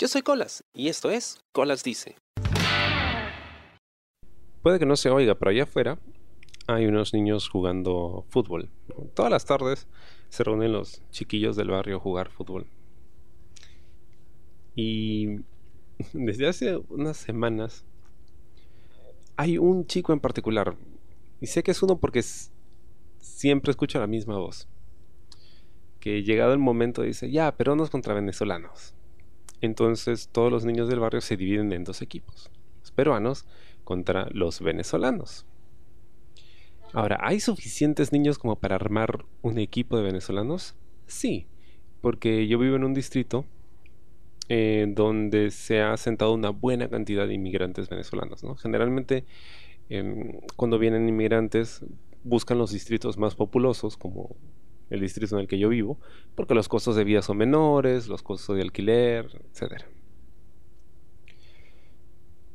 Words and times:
Yo 0.00 0.06
soy 0.06 0.22
Colas 0.22 0.62
y 0.72 0.86
esto 0.86 1.10
es 1.10 1.40
Colas 1.50 1.82
Dice. 1.82 2.14
Puede 4.62 4.78
que 4.78 4.86
no 4.86 4.94
se 4.94 5.10
oiga, 5.10 5.34
pero 5.34 5.50
allá 5.50 5.64
afuera 5.64 5.98
hay 6.68 6.86
unos 6.86 7.12
niños 7.12 7.48
jugando 7.48 8.24
fútbol. 8.28 8.70
Todas 9.14 9.32
las 9.32 9.44
tardes 9.44 9.88
se 10.28 10.44
reúnen 10.44 10.70
los 10.70 11.02
chiquillos 11.10 11.56
del 11.56 11.70
barrio 11.70 11.96
a 11.96 12.00
jugar 12.00 12.30
fútbol. 12.30 12.68
Y 14.76 15.40
desde 16.12 16.46
hace 16.46 16.76
unas 16.90 17.16
semanas 17.16 17.84
hay 19.36 19.58
un 19.58 19.84
chico 19.84 20.12
en 20.12 20.20
particular. 20.20 20.76
Y 21.40 21.48
sé 21.48 21.64
que 21.64 21.72
es 21.72 21.82
uno 21.82 21.98
porque 21.98 22.22
siempre 23.18 23.72
escucho 23.72 23.98
la 23.98 24.06
misma 24.06 24.38
voz. 24.38 24.68
Que 25.98 26.22
llegado 26.22 26.52
el 26.52 26.60
momento 26.60 27.02
dice, 27.02 27.32
ya, 27.32 27.56
peruanos 27.56 27.90
contra 27.90 28.14
venezolanos. 28.14 28.94
Entonces 29.60 30.28
todos 30.30 30.52
los 30.52 30.64
niños 30.64 30.88
del 30.88 31.00
barrio 31.00 31.20
se 31.20 31.36
dividen 31.36 31.72
en 31.72 31.84
dos 31.84 32.02
equipos. 32.02 32.50
Los 32.80 32.92
peruanos 32.92 33.46
contra 33.84 34.28
los 34.30 34.60
venezolanos. 34.60 35.46
Ahora, 36.92 37.18
¿hay 37.20 37.40
suficientes 37.40 38.12
niños 38.12 38.38
como 38.38 38.56
para 38.56 38.76
armar 38.76 39.24
un 39.42 39.58
equipo 39.58 39.96
de 39.96 40.02
venezolanos? 40.02 40.74
Sí, 41.06 41.46
porque 42.00 42.46
yo 42.46 42.58
vivo 42.58 42.76
en 42.76 42.84
un 42.84 42.94
distrito 42.94 43.44
eh, 44.48 44.86
donde 44.88 45.50
se 45.50 45.82
ha 45.82 45.96
sentado 45.98 46.32
una 46.32 46.50
buena 46.50 46.88
cantidad 46.88 47.26
de 47.26 47.34
inmigrantes 47.34 47.90
venezolanos. 47.90 48.42
Generalmente, 48.62 49.24
em, 49.90 50.40
cuando 50.56 50.78
vienen 50.78 51.06
inmigrantes, 51.08 51.84
buscan 52.24 52.56
los 52.56 52.72
distritos 52.72 53.18
más 53.18 53.34
populosos, 53.34 53.98
como 53.98 54.36
el 54.90 55.00
distrito 55.00 55.36
en 55.36 55.42
el 55.42 55.48
que 55.48 55.58
yo 55.58 55.68
vivo, 55.68 55.98
porque 56.34 56.54
los 56.54 56.68
costos 56.68 56.96
de 56.96 57.04
vida 57.04 57.22
son 57.22 57.36
menores, 57.36 58.08
los 58.08 58.22
costos 58.22 58.56
de 58.56 58.62
alquiler, 58.62 59.26
etc. 59.52 59.82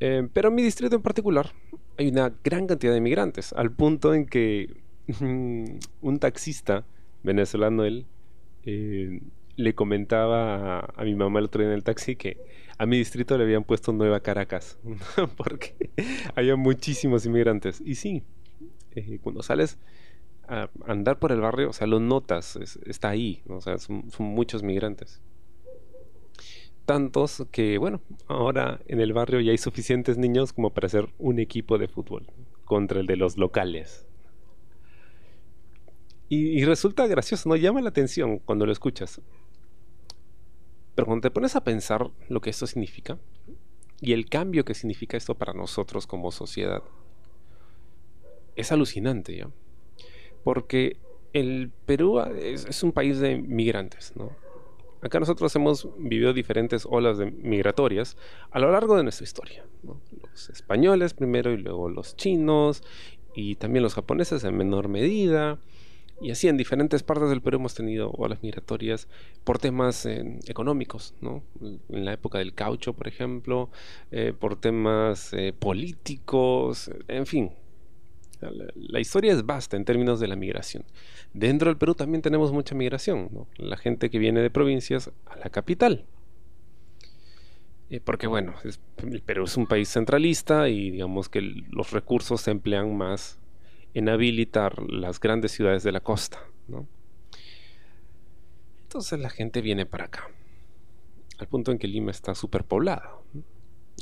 Eh, 0.00 0.28
pero 0.32 0.48
en 0.48 0.54
mi 0.54 0.62
distrito 0.62 0.96
en 0.96 1.02
particular 1.02 1.52
hay 1.96 2.08
una 2.08 2.32
gran 2.42 2.66
cantidad 2.66 2.92
de 2.92 2.98
inmigrantes, 2.98 3.52
al 3.52 3.70
punto 3.70 4.14
en 4.14 4.26
que 4.26 4.82
un 5.20 6.18
taxista 6.18 6.84
venezolano, 7.22 7.84
él, 7.84 8.06
eh, 8.64 9.20
le 9.56 9.74
comentaba 9.74 10.80
a, 10.80 11.04
mi 11.04 11.14
mamá 11.14 11.38
el 11.38 11.46
otro 11.46 11.60
día 11.60 11.70
en 11.70 11.74
el 11.74 11.84
taxi 11.84 12.16
que 12.16 12.38
a 12.78 12.86
mi 12.86 12.98
distrito 12.98 13.36
le 13.38 13.44
habían 13.44 13.64
puesto 13.64 13.92
Nueva 13.92 14.20
Caracas, 14.20 14.78
porque 15.36 15.90
había 16.34 16.56
muchísimos 16.56 17.24
inmigrantes. 17.24 17.80
Y 17.84 17.94
sí, 17.94 18.22
eh, 18.94 19.18
cuando 19.22 19.42
sales 19.42 19.78
andar 20.86 21.18
por 21.18 21.32
el 21.32 21.40
barrio, 21.40 21.70
o 21.70 21.72
sea, 21.72 21.86
lo 21.86 22.00
notas, 22.00 22.56
está 22.86 23.08
ahí, 23.08 23.42
o 23.48 23.60
sea, 23.60 23.78
son, 23.78 24.04
muchos 24.18 24.62
migrantes. 24.62 25.20
Tantos 26.84 27.46
que, 27.50 27.78
bueno, 27.78 28.02
ahora 28.26 28.80
en 28.86 29.00
el 29.00 29.12
barrio 29.12 29.40
ya 29.40 29.52
hay 29.52 29.58
suficientes 29.58 30.18
niños 30.18 30.52
como 30.52 30.70
para 30.70 30.86
hacer 30.86 31.08
un 31.18 31.38
equipo 31.38 31.78
de 31.78 31.88
fútbol 31.88 32.26
contra 32.64 33.00
el 33.00 33.06
de 33.06 33.16
los 33.16 33.38
locales. 33.38 34.06
Y, 36.28 36.64
resulta 36.64 37.06
gracioso, 37.06 37.48
¿no? 37.48 37.54
Llama 37.54 37.80
la 37.80 37.90
atención 37.90 38.38
cuando 38.38 38.66
lo 38.66 38.72
escuchas. 38.72 39.20
Pero 40.94 41.06
cuando 41.06 41.22
te 41.22 41.30
pones 41.30 41.54
a 41.54 41.62
pensar 41.62 42.10
lo 42.28 42.40
que 42.40 42.50
esto 42.50 42.66
significa 42.66 43.18
y 44.00 44.12
el 44.12 44.28
cambio 44.28 44.64
que 44.64 44.74
significa 44.74 45.16
esto 45.16 45.34
para 45.34 45.52
nosotros 45.52 46.06
como 46.06 46.32
sociedad, 46.32 46.82
es 48.56 48.72
alucinante, 48.72 49.36
¿ya? 49.36 49.48
Porque 50.44 50.98
el 51.32 51.72
Perú 51.84 52.20
es, 52.20 52.82
un 52.82 52.92
país 52.92 53.18
de 53.18 53.36
migrantes, 53.36 54.12
¿no? 54.16 54.30
Acá 55.02 55.20
nosotros 55.20 55.54
hemos 55.56 55.88
vivido 55.98 56.32
diferentes 56.32 56.86
olas 56.88 57.18
migratorias 57.18 58.16
a 58.50 58.58
lo 58.58 58.70
largo 58.70 58.96
de 58.96 59.02
nuestra 59.02 59.24
historia. 59.24 59.66
Los 59.82 60.48
españoles 60.48 61.12
primero 61.12 61.52
y 61.52 61.58
luego 61.58 61.90
los 61.90 62.16
chinos 62.16 62.82
y 63.34 63.56
también 63.56 63.82
los 63.82 63.94
japoneses 63.94 64.44
en 64.44 64.56
menor 64.56 64.88
medida. 64.88 65.58
Y 66.22 66.30
así 66.30 66.48
en 66.48 66.56
diferentes 66.56 67.02
partes 67.02 67.28
del 67.28 67.42
Perú 67.42 67.58
hemos 67.58 67.74
tenido 67.74 68.10
olas 68.12 68.42
migratorias 68.42 69.08
por 69.42 69.58
temas 69.58 70.06
eh, 70.06 70.38
económicos, 70.46 71.14
¿no? 71.20 71.42
En 71.88 72.04
la 72.04 72.12
época 72.12 72.38
del 72.38 72.54
caucho, 72.54 72.94
por 72.94 73.08
ejemplo, 73.08 73.68
eh, 74.12 74.32
por 74.38 74.56
temas 74.56 75.32
eh, 75.32 75.52
políticos, 75.52 76.90
en 77.08 77.26
fin, 77.26 77.50
la, 78.40 79.00
historia 79.00 79.32
es 79.32 79.44
vasta 79.44 79.76
en 79.76 79.84
términos 79.84 80.20
de 80.20 80.28
la 80.28 80.36
migración. 80.36 80.84
Dentro 81.32 81.70
del 81.70 81.76
Perú 81.76 81.94
también 81.94 82.22
tenemos 82.22 82.52
mucha 82.52 82.74
migración, 82.74 83.46
la 83.56 83.76
gente 83.76 84.10
que 84.10 84.18
viene 84.18 84.40
de 84.40 84.50
provincias 84.50 85.10
a 85.26 85.36
la 85.36 85.50
capital. 85.50 86.04
Eh, 87.90 88.00
porque 88.00 88.26
bueno, 88.26 88.54
el 89.02 89.22
Perú 89.22 89.44
es 89.44 89.56
un 89.56 89.66
país 89.66 89.88
centralista 89.88 90.68
y 90.68 90.90
digamos 90.90 91.28
que 91.28 91.40
los 91.42 91.92
recursos 91.92 92.40
se 92.40 92.50
emplean 92.50 92.96
más 92.96 93.38
en 93.92 94.08
habilitar 94.08 94.82
las 94.90 95.20
grandes 95.20 95.52
ciudades 95.52 95.82
de 95.82 95.92
la 95.92 96.00
costa. 96.00 96.38
Entonces 98.82 99.18
la 99.18 99.30
gente 99.30 99.60
viene 99.60 99.86
para 99.86 100.04
acá, 100.04 100.30
al 101.38 101.48
punto 101.48 101.72
en 101.72 101.78
que 101.78 101.88
Lima 101.88 102.10
está 102.10 102.34
superpoblada. 102.34 103.18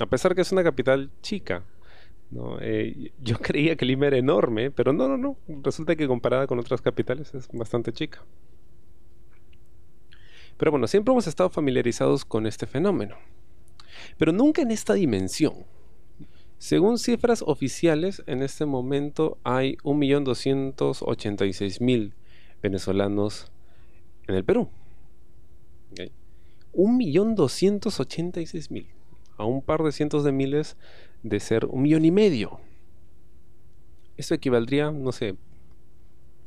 A 0.01 0.07
pesar 0.07 0.35
que 0.35 0.41
es 0.41 0.53
una 0.53 0.63
capital 0.63 1.11
chica, 1.21 1.65
¿no? 2.33 2.59
Eh, 2.61 3.13
yo 3.23 3.39
creía 3.39 3.77
que 3.77 3.85
Lima 3.85 4.09
era 4.09 4.17
enorme, 4.17 4.71
pero 4.71 4.93
no, 4.93 5.09
no, 5.09 5.17
no. 5.17 5.37
Resulta 5.63 5.95
que 5.95 6.09
comparada 6.09 6.47
con 6.47 6.59
otras 6.59 6.83
capitales 6.83 7.33
es 7.35 7.49
bastante 7.53 7.93
chica. 7.93 8.25
Pero 10.57 10.71
bueno, 10.71 10.87
siempre 10.87 11.13
hemos 11.13 11.27
estado 11.27 11.51
familiarizados 11.51 12.25
con 12.25 12.47
este 12.47 12.67
fenómeno. 12.67 13.17
Pero 14.17 14.33
nunca 14.33 14.63
en 14.63 14.71
esta 14.71 14.95
dimensión. 14.95 15.67
Según 16.59 16.99
cifras 16.99 17.43
oficiales, 17.45 18.23
en 18.27 18.43
este 18.43 18.65
momento 18.67 19.39
hay 19.43 19.77
1.286.000 19.79 22.13
venezolanos 22.63 23.51
en 24.29 24.37
el 24.37 24.45
Perú. 24.45 24.69
¿Okay? 25.91 26.13
1.286.000. 26.73 28.87
A 29.37 29.45
un 29.45 29.63
par 29.63 29.83
de 29.83 29.91
cientos 29.91 30.23
de 30.23 30.31
miles 30.31 30.77
de 31.23 31.41
ser 31.41 31.67
un 31.67 31.83
millón 31.83 32.05
y 32.05 32.11
medio. 32.11 32.61
Eso 34.17 34.35
equivaldría, 34.35 34.91
no 34.91 35.13
sé, 35.13 35.37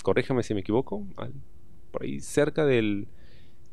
corríjame 0.04 0.44
si 0.44 0.54
me 0.54 0.62
equivoco, 0.62 1.04
por 1.92 2.04
ahí 2.04 2.20
cerca 2.20 2.66
del 2.66 3.08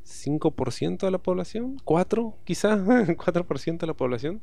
5% 0.05 0.99
de 0.99 1.11
la 1.11 1.19
población, 1.19 1.77
4 1.85 2.39
quizá, 2.45 2.77
4% 2.77 3.79
de 3.79 3.87
la 3.87 3.95
población. 3.95 4.41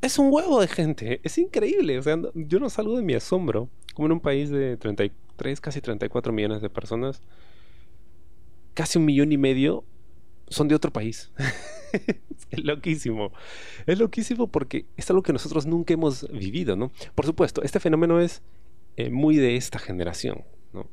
Es 0.00 0.18
un 0.18 0.32
huevo 0.32 0.60
de 0.60 0.68
gente, 0.68 1.20
es 1.22 1.36
increíble. 1.36 1.98
O 1.98 2.02
sea, 2.02 2.18
yo 2.34 2.58
no 2.58 2.70
salgo 2.70 2.96
de 2.96 3.02
mi 3.02 3.14
asombro, 3.14 3.68
como 3.94 4.06
en 4.06 4.12
un 4.12 4.20
país 4.20 4.48
de 4.48 4.76
33, 4.78 5.60
casi 5.60 5.80
34 5.80 6.32
millones 6.32 6.62
de 6.62 6.70
personas, 6.70 7.20
casi 8.74 8.98
un 8.98 9.04
millón 9.04 9.30
y 9.30 9.36
medio 9.36 9.84
son 10.48 10.68
de 10.68 10.74
otro 10.74 10.90
país. 10.90 11.30
es 12.50 12.64
loquísimo. 12.64 13.32
Es 13.86 13.98
loquísimo 13.98 14.48
porque 14.48 14.86
es 14.96 15.08
algo 15.10 15.22
que 15.22 15.32
nosotros 15.32 15.66
nunca 15.66 15.94
hemos 15.94 16.28
vivido, 16.30 16.76
¿no? 16.76 16.90
Por 17.14 17.26
supuesto, 17.26 17.62
este 17.62 17.80
fenómeno 17.80 18.20
es 18.20 18.42
eh, 18.96 19.10
muy 19.10 19.36
de 19.36 19.56
esta 19.56 19.78
generación, 19.78 20.44
¿no? 20.72 20.88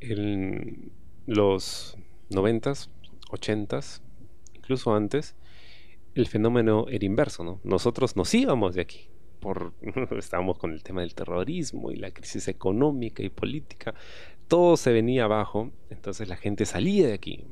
En 0.00 0.92
los 1.26 1.96
noventas, 2.30 2.90
ochentas, 3.30 4.02
incluso 4.54 4.94
antes, 4.94 5.34
el 6.14 6.26
fenómeno 6.26 6.86
era 6.88 7.04
inverso, 7.04 7.44
¿no? 7.44 7.60
Nosotros 7.64 8.16
nos 8.16 8.32
íbamos 8.34 8.74
de 8.74 8.82
aquí. 8.82 9.08
Por, 9.40 9.72
estábamos 10.18 10.58
con 10.58 10.72
el 10.72 10.82
tema 10.82 11.00
del 11.00 11.14
terrorismo 11.14 11.90
y 11.90 11.96
la 11.96 12.10
crisis 12.10 12.48
económica 12.48 13.22
y 13.22 13.30
política, 13.30 13.94
todo 14.48 14.76
se 14.76 14.92
venía 14.92 15.24
abajo, 15.24 15.70
entonces 15.90 16.28
la 16.28 16.36
gente 16.36 16.66
salía 16.66 17.06
de 17.06 17.14
aquí, 17.14 17.44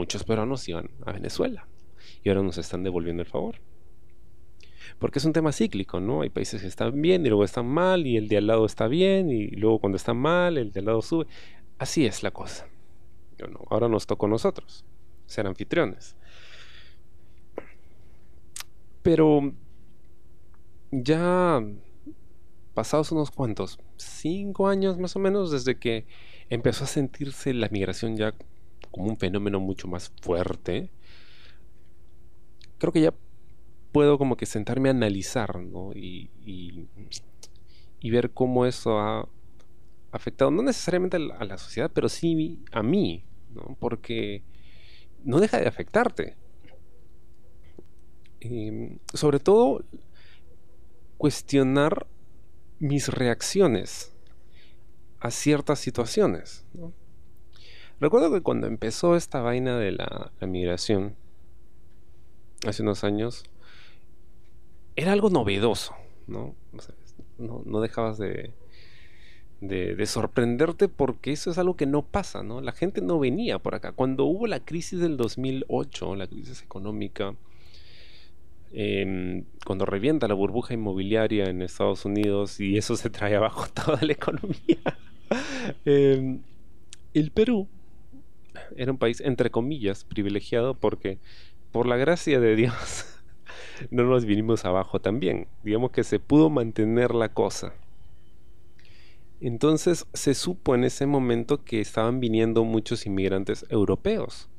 muchos 0.00 0.24
peruanos 0.24 0.66
iban 0.66 0.88
a 1.04 1.12
Venezuela 1.12 1.68
y 2.24 2.30
ahora 2.30 2.42
nos 2.42 2.56
están 2.56 2.82
devolviendo 2.82 3.22
el 3.22 3.28
favor. 3.28 3.56
Porque 4.98 5.18
es 5.18 5.26
un 5.26 5.34
tema 5.34 5.52
cíclico, 5.52 6.00
¿no? 6.00 6.22
Hay 6.22 6.30
países 6.30 6.62
que 6.62 6.68
están 6.68 7.02
bien 7.02 7.24
y 7.26 7.28
luego 7.28 7.44
están 7.44 7.66
mal 7.66 8.06
y 8.06 8.16
el 8.16 8.26
de 8.26 8.38
al 8.38 8.46
lado 8.46 8.64
está 8.64 8.88
bien 8.88 9.30
y 9.30 9.48
luego 9.48 9.78
cuando 9.78 9.96
está 9.96 10.14
mal 10.14 10.56
el 10.56 10.72
de 10.72 10.80
al 10.80 10.86
lado 10.86 11.02
sube. 11.02 11.26
Así 11.78 12.06
es 12.06 12.22
la 12.22 12.30
cosa. 12.30 12.66
Ahora 13.68 13.88
nos 13.88 14.06
tocó 14.06 14.24
a 14.24 14.30
nosotros 14.30 14.86
ser 15.26 15.46
anfitriones. 15.46 16.16
Pero 19.02 19.52
ya 20.90 21.62
pasados 22.72 23.12
unos 23.12 23.30
cuantos, 23.30 23.78
cinco 23.96 24.66
años 24.66 24.96
más 24.96 25.14
o 25.14 25.18
menos 25.18 25.50
desde 25.50 25.78
que 25.78 26.06
empezó 26.48 26.84
a 26.84 26.86
sentirse 26.86 27.52
la 27.52 27.68
migración 27.68 28.16
ya 28.16 28.34
como 28.90 29.08
un 29.08 29.18
fenómeno 29.18 29.60
mucho 29.60 29.88
más 29.88 30.12
fuerte, 30.20 30.90
creo 32.78 32.92
que 32.92 33.02
ya 33.02 33.14
puedo 33.92 34.18
como 34.18 34.36
que 34.36 34.46
sentarme 34.46 34.88
a 34.88 34.92
analizar, 34.92 35.58
¿no? 35.60 35.92
Y, 35.94 36.30
y, 36.44 38.10
ver 38.10 38.30
cómo 38.32 38.66
eso 38.66 38.98
ha 38.98 39.28
afectado, 40.10 40.50
no 40.50 40.62
necesariamente 40.62 41.16
a 41.16 41.44
la, 41.44 41.58
sociedad, 41.58 41.90
pero 41.92 42.08
sí 42.08 42.58
a 42.72 42.82
mí, 42.82 43.24
¿no? 43.54 43.76
Porque 43.78 44.42
no 45.24 45.38
deja 45.38 45.58
de 45.58 45.68
afectarte. 45.68 46.36
em, 48.40 48.98
sobre 49.12 49.38
todo 49.38 49.84
cuestionar 51.18 52.06
mis 52.78 53.08
reacciones 53.08 54.16
a 55.20 55.30
ciertas 55.30 55.78
situaciones. 55.78 56.64
Recuerdo 58.00 58.32
que 58.32 58.40
cuando 58.40 58.66
empezó 58.66 59.14
esta 59.14 59.42
vaina 59.42 59.78
de 59.78 59.92
la, 59.92 60.32
migración, 60.40 61.16
hace 62.66 62.82
unos 62.82 63.04
años, 63.04 63.44
era 64.96 65.12
algo 65.12 65.28
novedoso, 65.28 65.94
¿no? 66.26 66.54
no, 67.38 67.80
dejabas 67.82 68.16
de, 68.16 68.54
de, 69.60 70.06
sorprenderte 70.06 70.88
porque 70.88 71.32
eso 71.32 71.50
es 71.50 71.58
algo 71.58 71.76
que 71.76 71.84
no 71.84 72.00
pasa, 72.02 72.42
¿no? 72.42 72.62
La 72.62 72.72
gente 72.72 73.02
no 73.02 73.18
venía 73.18 73.58
por 73.58 73.74
acá. 73.74 73.92
Cuando 73.92 74.24
hubo 74.24 74.46
la 74.46 74.60
crisis 74.60 75.00
del 75.00 75.18
2008, 75.18 76.16
la 76.16 76.26
crisis 76.26 76.62
económica, 76.62 77.34
em, 78.72 79.44
cuando 79.66 79.84
revienta 79.84 80.26
la 80.26 80.34
burbuja 80.34 80.72
inmobiliaria 80.72 81.50
en 81.50 81.60
Estados 81.60 82.06
Unidos 82.06 82.60
y 82.60 82.78
eso 82.78 82.96
se 82.96 83.10
trae 83.10 83.36
abajo 83.36 83.66
toda 83.74 84.00
la 84.00 84.12
economía, 84.12 84.80
em, 85.84 86.40
el 87.12 87.30
Perú 87.30 87.68
era 88.76 88.92
un 88.92 88.98
país, 88.98 89.20
entre 89.20 89.50
comillas, 89.50 90.04
privilegiado 90.04 90.74
porque, 90.74 91.18
por 91.72 91.86
la 91.86 91.96
gracia 91.96 92.40
de 92.40 92.56
Dios, 92.56 93.06
no 93.90 94.04
nos 94.04 94.24
vinimos 94.24 94.64
abajo 94.64 95.00
también. 95.00 95.46
Digamos 95.62 95.90
que 95.90 96.04
se 96.04 96.18
pudo 96.18 96.50
mantener 96.50 97.14
la 97.14 97.30
cosa. 97.30 97.72
Entonces 99.40 100.06
se 100.12 100.34
supo 100.34 100.74
en 100.74 100.84
ese 100.84 101.06
momento 101.06 101.64
que 101.64 101.80
estaban 101.80 102.20
viniendo 102.20 102.64
muchos 102.64 103.06
inmigrantes 103.06 103.64
europeos 103.70 104.50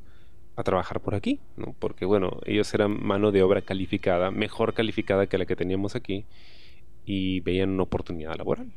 a 0.56 0.64
trabajar 0.64 1.02
por 1.02 1.14
aquí, 1.16 1.40
¿no? 1.56 1.76
porque 1.78 2.06
bueno, 2.06 2.40
ellos 2.46 2.74
eran 2.74 3.04
mano 3.04 3.32
de 3.32 3.44
obra 3.44 3.62
calificada, 3.62 4.32
mejor 4.32 4.74
calificada 4.74 5.28
que 5.28 5.38
la 5.38 5.46
que 5.46 5.56
teníamos 5.56 5.96
aquí, 5.96 6.26
y 7.06 7.40
veían 7.42 7.70
una 7.70 7.84
oportunidad 7.84 8.36
laboral. 8.36 8.72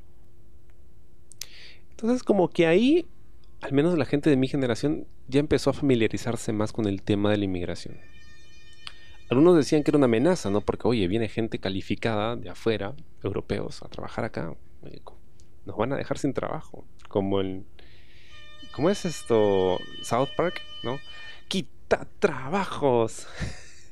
Entonces 1.90 2.22
como 2.22 2.48
que 2.48 2.66
ahí, 2.66 3.06
al 3.64 3.72
menos 3.72 3.96
la 3.96 4.04
gente 4.04 4.28
de 4.28 4.36
mi 4.36 4.46
generación, 4.46 5.06
ya 5.26 5.40
empezó 5.40 5.70
a 5.70 5.72
familiarizarse 5.72 6.52
más 6.52 6.70
con 6.70 6.86
el 6.86 7.00
tema 7.00 7.30
de 7.30 7.38
la 7.38 7.46
inmigración. 7.46 7.96
Algunos 9.30 9.56
decían 9.56 9.82
que 9.82 9.90
era 9.90 9.96
una 9.96 10.04
amenaza, 10.04 10.50
¿no? 10.50 10.60
Porque, 10.60 10.86
oye, 10.86 11.08
viene 11.08 11.30
gente 11.30 11.58
calificada 11.58 12.36
de 12.36 12.50
afuera, 12.50 12.94
europeos, 13.22 13.82
a 13.82 13.88
trabajar 13.88 14.26
acá. 14.26 14.54
Nos 15.64 15.76
van 15.78 15.94
a 15.94 15.96
dejar 15.96 16.18
sin 16.18 16.34
trabajo. 16.34 16.84
Como 17.08 17.40
el... 17.40 17.64
¿Cómo 18.76 18.90
es 18.90 19.06
esto? 19.06 19.78
South 20.02 20.28
Park, 20.36 20.60
¿no? 20.82 20.98
Quita 21.48 22.06
trabajos. 22.18 23.26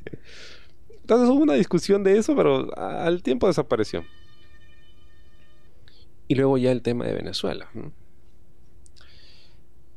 Entonces 1.00 1.30
hubo 1.30 1.42
una 1.42 1.54
discusión 1.54 2.04
de 2.04 2.19
eso, 2.19 2.36
pero 2.36 2.76
al 2.76 3.22
tiempo 3.22 3.46
desapareció. 3.46 4.04
Y 6.28 6.34
luego 6.34 6.58
ya 6.58 6.72
el 6.72 6.82
tema 6.82 7.06
de 7.06 7.14
Venezuela. 7.14 7.70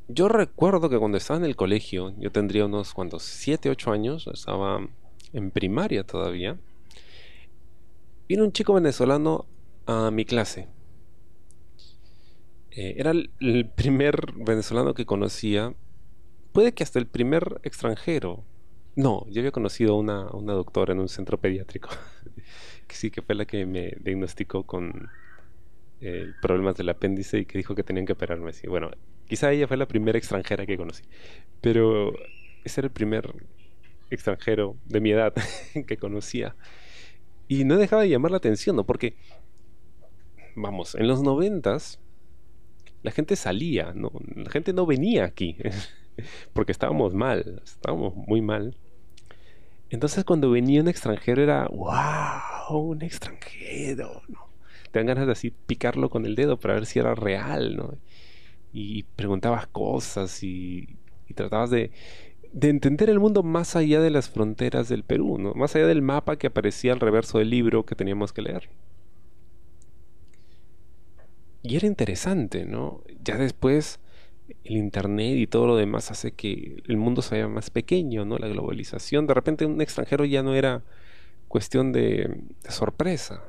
Yo 0.08 0.28
recuerdo 0.28 0.90
que 0.90 1.00
cuando 1.00 1.18
estaba 1.18 1.40
en 1.40 1.46
el 1.46 1.56
colegio, 1.56 2.14
yo 2.20 2.32
tendría 2.32 2.66
unos 2.66 2.94
cuantos, 2.94 3.24
7, 3.24 3.72
8 3.72 3.92
años, 3.92 4.28
estaba 4.32 4.88
en 5.34 5.52
primaria 5.52 6.04
todavía, 6.04 6.60
vino 8.30 8.44
un 8.44 8.52
chico 8.52 8.76
venezolano 8.76 9.48
a 9.88 10.12
mi 10.12 10.24
clase. 10.26 10.68
Eh, 12.70 12.96
era 12.98 13.12
el, 13.12 13.72
primer 13.76 14.34
venezolano 14.36 14.94
que 14.94 15.08
conocía, 15.08 15.74
puede 16.52 16.74
que 16.74 16.84
hasta 16.84 17.00
el 17.00 17.08
primer 17.08 17.60
extranjero. 17.64 18.44
No, 18.96 19.26
yo 19.30 19.42
había 19.42 19.52
conocido 19.52 19.94
a 19.94 19.98
una, 19.98 20.30
una 20.32 20.54
doctora 20.54 20.94
en 20.94 21.00
un 21.00 21.10
centro 21.10 21.40
pediátrico, 21.40 21.90
que 22.88 22.96
sí 22.96 23.10
que 23.10 23.24
fue 23.24 23.34
la 23.34 23.46
que 23.46 23.66
me 23.66 23.94
diagnosticó 24.02 24.64
con 24.64 25.10
eh, 26.02 26.34
problemas 26.42 26.76
del 26.76 26.90
apéndice 26.90 27.40
y 27.40 27.46
que 27.46 27.58
dijo 27.58 27.76
que 27.76 27.84
tenían 27.84 28.06
que 28.06 28.14
operarme. 28.14 28.50
así. 28.50 28.68
Bueno, 28.68 28.92
quizá 29.28 29.52
ella 29.52 29.68
fue 29.68 29.78
la 29.78 29.88
primera 29.88 30.18
extranjera 30.18 30.66
que 30.66 30.78
conocí, 30.78 31.04
pero 31.62 32.14
ese 32.64 32.82
era 32.82 32.88
el 32.88 32.94
primer 32.94 33.34
extranjero 34.10 34.78
de 34.86 35.00
mi 35.02 35.12
edad 35.12 35.34
que 35.88 35.98
conocía. 35.98 36.56
Y 37.48 37.64
no 37.64 37.78
dejaba 37.78 38.02
de 38.02 38.10
llamar 38.10 38.32
la 38.32 38.38
atención, 38.38 38.76
¿no? 38.76 38.86
Porque, 38.86 39.16
vamos, 40.56 40.96
en 40.96 41.08
los 41.08 41.22
noventas 41.22 42.00
la 43.04 43.12
gente 43.12 43.36
salía, 43.36 43.94
¿no? 43.94 44.12
La 44.36 44.50
gente 44.50 44.74
no 44.74 44.86
venía 44.88 45.26
aquí, 45.26 45.58
porque 46.54 46.72
estábamos 46.72 47.14
mal, 47.14 47.62
estábamos 47.64 48.16
muy 48.16 48.42
mal. 48.42 48.76
Entonces 49.92 50.24
cuando 50.24 50.50
venía 50.50 50.82
un 50.82 50.88
extranjero 50.88 51.44
era, 51.44 51.68
wow, 51.68 52.80
un 52.80 53.04
extranjero, 53.04 54.24
¿no? 54.28 54.55
Te 54.96 55.04
ganas 55.04 55.26
de 55.26 55.34
así 55.34 55.52
picarlo 55.52 56.10
con 56.10 56.26
el 56.26 56.36
dedo 56.36 56.58
para 56.58 56.76
ver 56.76 56.86
si 56.86 57.00
era 57.00 57.16
real, 57.16 57.76
¿no? 57.76 57.98
Y 58.72 59.04
preguntabas 59.04 59.68
cosas 59.68 60.42
y, 60.42 61.00
y 61.28 61.34
tratabas 61.34 61.70
de, 61.70 61.92
de 62.54 62.70
entender 62.70 63.10
el 63.10 63.20
mundo 63.20 63.44
más 63.44 63.76
allá 63.76 64.00
de 64.00 64.10
las 64.10 64.30
fronteras 64.30 64.88
del 64.88 65.04
Perú, 65.04 65.38
¿no? 65.38 65.54
más 65.54 65.76
allá 65.76 65.88
del 65.88 66.02
mapa 66.02 66.38
que 66.38 66.48
aparecía 66.48 66.94
al 66.94 67.02
reverso 67.02 67.40
del 67.40 67.50
libro 67.50 67.86
que 67.86 67.96
teníamos 67.96 68.32
que 68.32 68.44
leer. 68.44 68.70
Y 71.62 71.76
era 71.76 71.88
interesante, 71.88 72.66
¿no? 72.66 73.04
Ya 73.22 73.38
después 73.38 74.00
el 74.64 74.78
internet 74.78 75.38
y 75.38 75.48
todo 75.48 75.68
lo 75.68 75.76
demás 75.76 76.10
hace 76.12 76.32
que 76.32 76.84
el 76.88 76.96
mundo 76.98 77.22
se 77.22 77.36
vea 77.36 77.50
más 77.50 77.70
pequeño, 77.70 78.24
¿no? 78.24 78.38
La 78.38 78.48
globalización, 78.48 79.28
de 79.28 79.34
repente 79.34 79.66
un 79.66 79.82
extranjero 79.82 80.24
ya 80.24 80.42
no 80.44 80.56
era 80.56 80.84
cuestión 81.56 81.94
de, 81.94 82.42
sorpresa. 82.68 83.42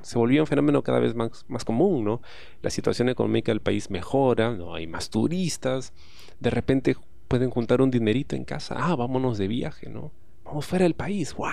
Se 0.00 0.16
volvió 0.16 0.40
un 0.40 0.46
fenómeno 0.46 0.82
cada 0.82 1.00
vez 1.00 1.14
más, 1.14 1.44
más 1.48 1.66
común, 1.66 2.02
¿no? 2.02 2.22
La 2.62 2.70
situación 2.70 3.10
económica 3.10 3.52
del 3.52 3.60
país 3.60 3.90
mejora, 3.90 4.54
¿no? 4.54 4.74
Hay 4.74 4.86
más 4.86 5.10
turistas, 5.10 5.92
de 6.40 6.48
repente 6.48 6.96
pueden 7.28 7.50
juntar 7.50 7.82
un 7.82 7.90
dinerito 7.90 8.36
en 8.36 8.44
casa. 8.44 8.74
Ah, 8.78 8.96
vámonos 8.96 9.36
de 9.36 9.48
viaje, 9.48 9.90
¿no? 9.90 10.12
Vamos 10.46 10.64
fuera 10.64 10.84
del 10.84 10.94
país. 10.94 11.34
¡Wow! 11.34 11.50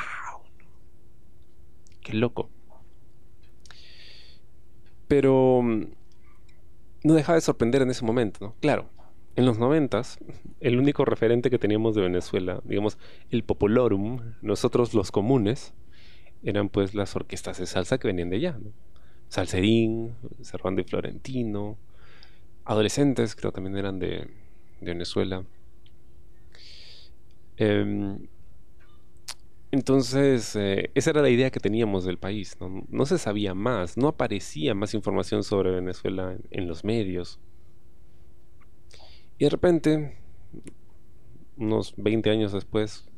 Qué 2.00 2.14
loco. 2.14 2.50
Pero 5.10 5.62
mm, 5.62 5.84
no 7.04 7.14
dejaba 7.14 7.36
de 7.36 7.42
sorprender 7.42 7.82
en 7.82 7.90
ese 7.90 8.06
momento, 8.06 8.40
¿no? 8.40 8.56
Claro, 8.62 8.88
en 9.36 9.46
los 9.46 9.60
noventas, 9.60 10.18
el 10.62 10.80
único 10.80 11.04
referente 11.04 11.50
que 11.50 11.60
teníamos 11.60 11.94
de 11.94 12.04
Venezuela, 12.04 12.62
digamos, 12.64 12.98
el 13.32 13.44
Popolorum, 13.44 14.22
nosotros 14.42 14.94
los 14.94 15.12
comunes, 15.12 15.74
eran 16.44 16.70
pues 16.70 16.94
las 16.96 17.16
orquestas 17.16 17.58
de 17.60 17.66
salsa 17.66 17.98
que 17.98 18.08
venían 18.08 18.30
de 18.30 18.38
allá, 18.38 18.58
¿no? 18.60 18.72
Salserín, 19.28 20.16
Cervando 20.42 20.82
y 20.82 20.84
Florentino, 20.84 21.78
adolescentes 22.66 23.36
creo 23.36 23.52
también 23.52 23.78
eran 23.78 24.00
de, 24.00 24.28
de 24.82 24.92
Venezuela. 24.94 25.44
Em, 27.58 28.28
entonces, 29.72 30.56
eh, 30.56 30.92
esa 30.96 31.12
era 31.12 31.22
la 31.22 31.30
idea 31.30 31.52
que 31.52 31.60
teníamos 31.60 32.06
del 32.06 32.18
país. 32.18 32.58
¿no? 32.90 33.06
se 33.06 33.18
sabía 33.18 33.54
más, 33.54 33.98
no 33.98 34.08
aparecía 34.08 34.74
más 34.74 34.94
información 34.94 35.44
sobre 35.44 35.72
Venezuela 35.72 36.38
en, 36.50 36.68
los 36.68 36.84
medios. 36.84 37.40
Y 39.38 39.44
de 39.44 39.50
repente, 39.50 40.18
unos 41.58 41.94
20 41.98 42.30
años 42.32 42.52
después, 42.52 43.09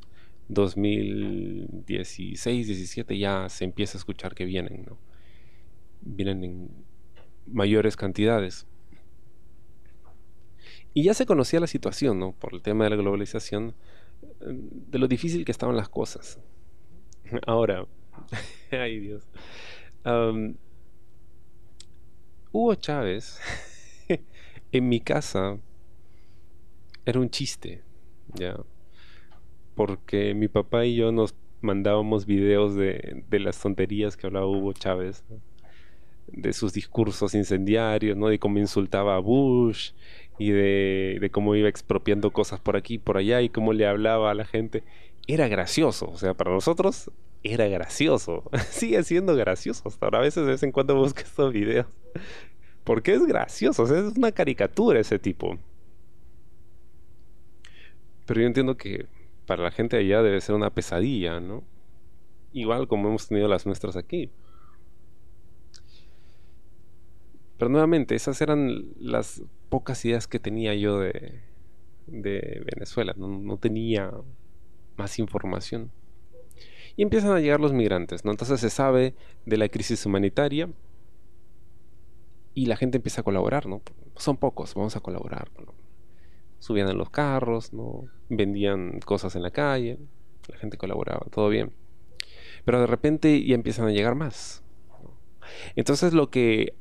2016, 0.54 2.68
17, 2.68 3.18
ya 3.18 3.50
se 3.50 3.64
empieza 3.64 3.98
a 3.98 4.00
escuchar 4.00 4.36
que 4.36 4.46
vienen, 4.46 4.86
¿no? 4.86 5.00
Vienen 6.02 6.44
en 6.44 6.70
mayores 7.48 7.96
cantidades. 7.96 8.68
Y 10.94 11.04
ya 11.04 11.14
se 11.14 11.26
conocía 11.26 11.62
la 11.62 11.68
situación, 11.68 12.20
¿no? 12.20 12.34
Por 12.34 12.54
el 12.54 12.62
tema 12.62 12.84
de 12.84 12.90
la 12.90 12.98
globalización 12.98 13.76
de 14.40 15.00
lo 15.00 15.08
difícil 15.08 15.46
que 15.46 15.52
estaban 15.52 15.78
las 15.78 15.90
cosas. 15.90 16.40
Ahora, 17.48 17.88
ay 18.72 19.00
Dios. 19.00 19.28
Hugo 22.52 22.76
Chávez, 22.76 23.40
en 24.72 24.90
mi 24.90 25.00
casa, 25.00 25.58
era 27.06 27.20
un 27.20 27.30
chiste, 27.30 27.84
¿ya? 28.34 28.58
Porque 29.76 30.34
mi 30.34 30.48
papá 30.48 30.86
y 30.86 30.96
yo 30.96 31.12
nos 31.12 31.36
mandábamos 31.62 32.26
videos 32.26 32.76
de, 32.76 33.24
de 33.30 33.40
las 33.40 33.60
tonterías 33.60 34.18
que 34.18 34.28
hablaba 34.28 34.48
Hugo 34.48 34.74
Chávez, 34.74 35.24
de 36.28 36.54
sus 36.54 36.74
discursos 36.74 37.36
incendiarios, 37.36 38.18
¿no? 38.18 38.28
De 38.28 38.40
cómo 38.40 38.60
insultaba 38.60 39.16
a 39.16 39.20
Bush 39.20 39.92
y 40.38 40.52
de, 40.52 41.30
cómo 41.32 41.56
iba 41.56 41.70
expropiando 41.70 42.32
cosas 42.32 42.60
por 42.60 42.76
aquí 42.76 42.96
y 42.96 42.98
por 42.98 43.18
allá 43.18 43.42
y 43.42 43.50
cómo 43.50 43.74
le 43.74 43.86
hablaba 43.86 44.32
a 44.32 44.34
la 44.34 44.46
gente. 44.46 44.84
Era 45.28 45.48
gracioso, 45.48 46.10
o 46.10 46.18
sea, 46.18 46.34
para 46.34 46.52
nosotros 46.52 47.12
era 47.44 47.68
gracioso. 47.68 48.44
Sigue 48.72 49.04
siendo 49.04 49.36
gracioso. 49.36 49.88
Hasta 49.88 50.06
ahora 50.06 50.20
a 50.20 50.22
veces 50.22 50.46
de 50.46 50.52
vez 50.52 50.64
en 50.64 50.72
cuando 50.72 50.96
busco 50.96 51.20
estos 51.20 51.54
videos. 51.54 51.86
Porque 52.84 53.14
es 53.14 53.26
gracioso, 53.26 53.84
es 53.84 54.18
una 54.18 54.32
caricatura 54.32 55.00
ese 55.00 55.20
tipo. 55.20 55.58
Pero 58.26 58.42
yo 58.42 58.48
entiendo 58.48 58.78
que 58.78 59.06
para 59.52 59.64
la 59.64 59.72
gente 59.72 59.98
allá 59.98 60.24
debe 60.24 60.40
ser 60.40 60.56
una 60.56 60.70
pesadilla, 60.70 61.42
¿no? 61.42 61.66
igual 62.54 62.88
como 62.88 63.10
hemos 63.10 63.28
tenido 63.28 63.50
las 63.50 63.66
nuestras 63.66 63.98
aquí. 63.98 64.32
Pero 67.58 67.68
nuevamente, 67.68 68.16
esas 68.16 68.40
eran 68.40 68.94
las 68.98 69.44
pocas 69.68 70.06
ideas 70.06 70.26
que 70.26 70.40
tenía 70.40 70.74
yo 70.74 71.00
de, 71.00 71.42
Venezuela. 72.08 73.14
No, 73.18 73.58
tenía 73.58 74.14
más 74.96 75.20
información. 75.20 75.92
Y 76.96 77.04
empiezan 77.04 77.32
a 77.32 77.42
llegar 77.42 77.60
los 77.60 77.74
migrantes, 77.74 78.24
¿no? 78.24 78.32
Entonces 78.32 78.62
se 78.62 78.70
sabe 78.70 79.16
de 79.46 79.58
la 79.58 79.68
crisis 79.68 80.06
humanitaria 80.06 80.70
y 82.54 82.68
la 82.68 82.78
gente 82.78 83.00
empieza 83.00 83.20
a 83.20 83.26
colaborar, 83.26 83.66
¿no? 83.66 83.82
Son 84.16 84.38
pocos, 84.38 84.76
vamos 84.76 84.96
a 84.96 85.02
colaborar. 85.02 85.52
Subían 86.62 86.88
en 86.88 86.98
los 86.98 87.10
carros, 87.10 87.74
¿no? 87.74 88.06
Vendían 88.30 89.00
cosas 89.02 89.36
en 89.36 89.42
la 89.42 89.52
calle, 89.52 89.98
la 90.48 90.58
gente 90.58 90.78
colaboraba, 90.78 91.26
todo 91.30 91.50
bien. 91.50 91.74
Pero 92.64 92.80
de 92.80 92.88
repente 92.88 93.44
ya 93.44 93.56
empiezan 93.56 93.88
a 93.88 93.92
llegar 93.92 94.16
más. 94.16 94.64
Entonces 95.76 96.14
lo 96.14 96.30
que 96.30 96.76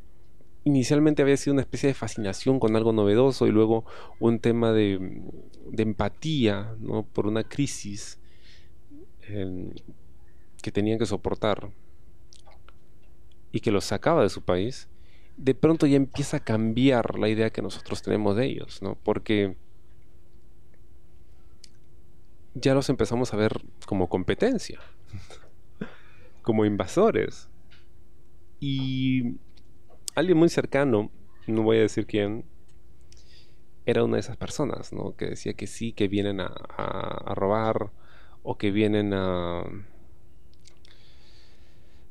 inicialmente 0.64 1.22
había 1.22 1.36
sido 1.36 1.54
una 1.54 1.62
especie 1.62 1.88
de 1.88 1.94
fascinación 1.94 2.60
con 2.60 2.76
algo 2.76 2.92
novedoso 2.92 3.46
y 3.46 3.50
luego 3.50 3.84
un 4.18 4.38
tema 4.38 4.72
de, 4.72 5.22
empatía 5.76 6.76
por 7.12 7.26
una 7.26 7.44
crisis 7.44 8.20
em, 9.22 9.70
que 10.62 10.70
tenían 10.70 10.98
que 10.98 11.06
soportar 11.06 11.70
y 13.52 13.60
que 13.60 13.70
los 13.70 13.84
sacaba 13.84 14.22
de 14.22 14.28
su 14.28 14.42
país, 14.42 14.88
de 15.36 15.54
pronto 15.54 15.86
ya 15.86 15.96
empieza 15.96 16.38
a 16.38 16.44
cambiar 16.44 17.18
la 17.18 17.28
idea 17.28 17.50
que 17.50 17.62
nosotros 17.62 18.02
tenemos 18.02 18.36
de 18.36 18.46
ellos, 18.46 18.82
¿no? 18.82 18.96
Porque 19.02 19.56
ya 22.54 22.74
los 22.74 22.88
empezamos 22.88 23.32
a 23.32 23.36
ver 23.36 23.62
como 23.86 24.08
competencia, 24.08 24.80
como 26.42 26.64
invasores. 26.64 27.48
Y 28.58 29.36
alguien 30.14 30.38
muy 30.38 30.48
cercano, 30.48 31.10
no 31.46 31.62
voy 31.62 31.78
a 31.78 31.80
decir 31.80 32.06
quién, 32.06 32.44
era 33.86 34.04
una 34.04 34.16
de 34.16 34.20
esas 34.20 34.36
personas, 34.36 34.92
¿no? 34.92 35.16
Que 35.16 35.26
decía 35.26 35.54
que 35.54 35.66
sí, 35.66 35.92
que 35.92 36.08
vienen 36.08 36.40
a, 36.40 37.34
robar 37.34 37.90
o 38.42 38.56
que 38.58 38.70
vienen 38.70 39.12
a... 39.14 39.62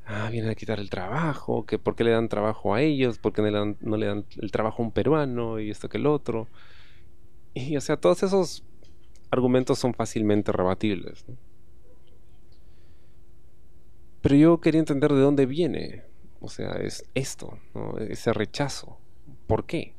Ah, 0.05 0.29
vienen 0.31 0.49
a 0.49 0.55
quitar 0.55 0.79
el 0.79 0.89
trabajo, 0.89 1.65
que 1.67 1.77
por 1.77 1.95
qué 1.95 2.03
le 2.03 2.11
dan 2.11 2.29
trabajo 2.29 2.73
a 2.73 2.81
ellos, 2.81 3.19
por 3.19 3.31
qué 3.31 3.43
no 3.43 3.49
le 3.49 3.57
dan, 3.57 3.77
no 3.79 3.95
le 3.95 4.07
dan 4.07 4.25
el 4.41 4.51
trabajo 4.51 4.81
a 4.81 4.85
un 4.87 4.91
peruano 4.91 5.59
y 5.59 5.69
esto 5.69 5.87
que 5.87 5.99
el 5.99 6.07
otro. 6.07 6.47
Y 7.53 7.77
o 7.77 7.81
sea, 7.81 7.97
todos 7.97 8.23
esos 8.23 8.63
argumentos 9.31 9.79
son 9.79 9.93
fácilmente 9.93 10.51
rebatibles. 10.51 11.25
Pero 14.21 14.35
yo 14.35 14.59
quería 14.59 14.79
entender 14.79 15.13
de 15.13 15.21
dónde 15.21 15.45
viene 15.45 16.09
o 16.41 16.49
sea, 16.49 16.71
es 16.73 17.05
esto, 17.15 17.59
ese 18.07 18.33
rechazo. 18.33 18.97
¿Por 19.47 19.65
qué? 19.65 19.93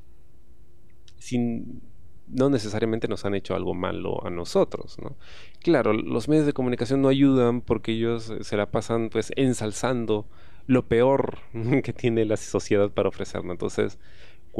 Sin, 1.18 1.82
no 2.28 2.48
necesariamente 2.48 3.08
nos 3.08 3.24
han 3.24 3.34
hecho 3.34 3.54
algo 3.54 3.74
malo 3.74 4.24
a 4.24 4.30
nosotros, 4.30 4.98
¿no? 5.02 5.16
Claro, 5.60 5.92
los 5.92 6.28
medios 6.28 6.46
de 6.46 6.52
comunicación 6.52 7.02
no 7.02 7.08
ayudan 7.08 7.60
porque 7.60 7.92
ellos 7.92 8.32
se 8.40 8.56
la 8.56 8.70
pasan 8.70 9.10
pues 9.10 9.32
ensalzando 9.36 10.26
lo 10.66 10.86
peor 10.86 11.38
que 11.84 11.92
tiene 11.92 12.24
la 12.24 12.36
sociedad 12.36 12.90
para 12.90 13.10
ofrecernos. 13.10 13.52
Entonces, 13.52 13.98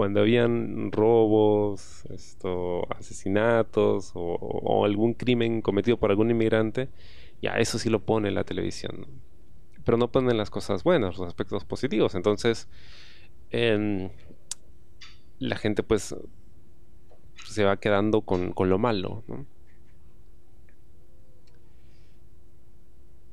cuando 0.01 0.21
habían 0.21 0.93
robos, 0.93 2.07
esto, 2.07 2.91
asesinatos 2.95 4.13
o, 4.15 4.87
algún 4.87 5.13
crimen 5.13 5.61
cometido 5.61 5.99
por 5.99 6.11
algún 6.11 6.31
inmigrante, 6.31 6.89
ya 7.43 7.59
eso 7.59 7.79
sí 7.79 7.91
lo 7.91 8.01
pone 8.01 8.31
la 8.31 8.45
televisión 8.45 9.07
pero 9.85 9.99
no 9.99 10.11
ponen 10.11 10.39
las 10.39 10.49
cosas 10.49 10.85
buenas, 10.85 11.19
los 11.19 11.29
aspectos 11.29 11.67
positivos. 11.67 12.15
Entonces, 12.15 12.67
la 15.39 15.57
gente 15.57 15.83
pues 15.83 16.17
se 17.45 17.65
va 17.65 17.77
quedando 17.77 18.23
con, 18.23 18.55
lo 18.57 18.79
malo. 18.79 19.23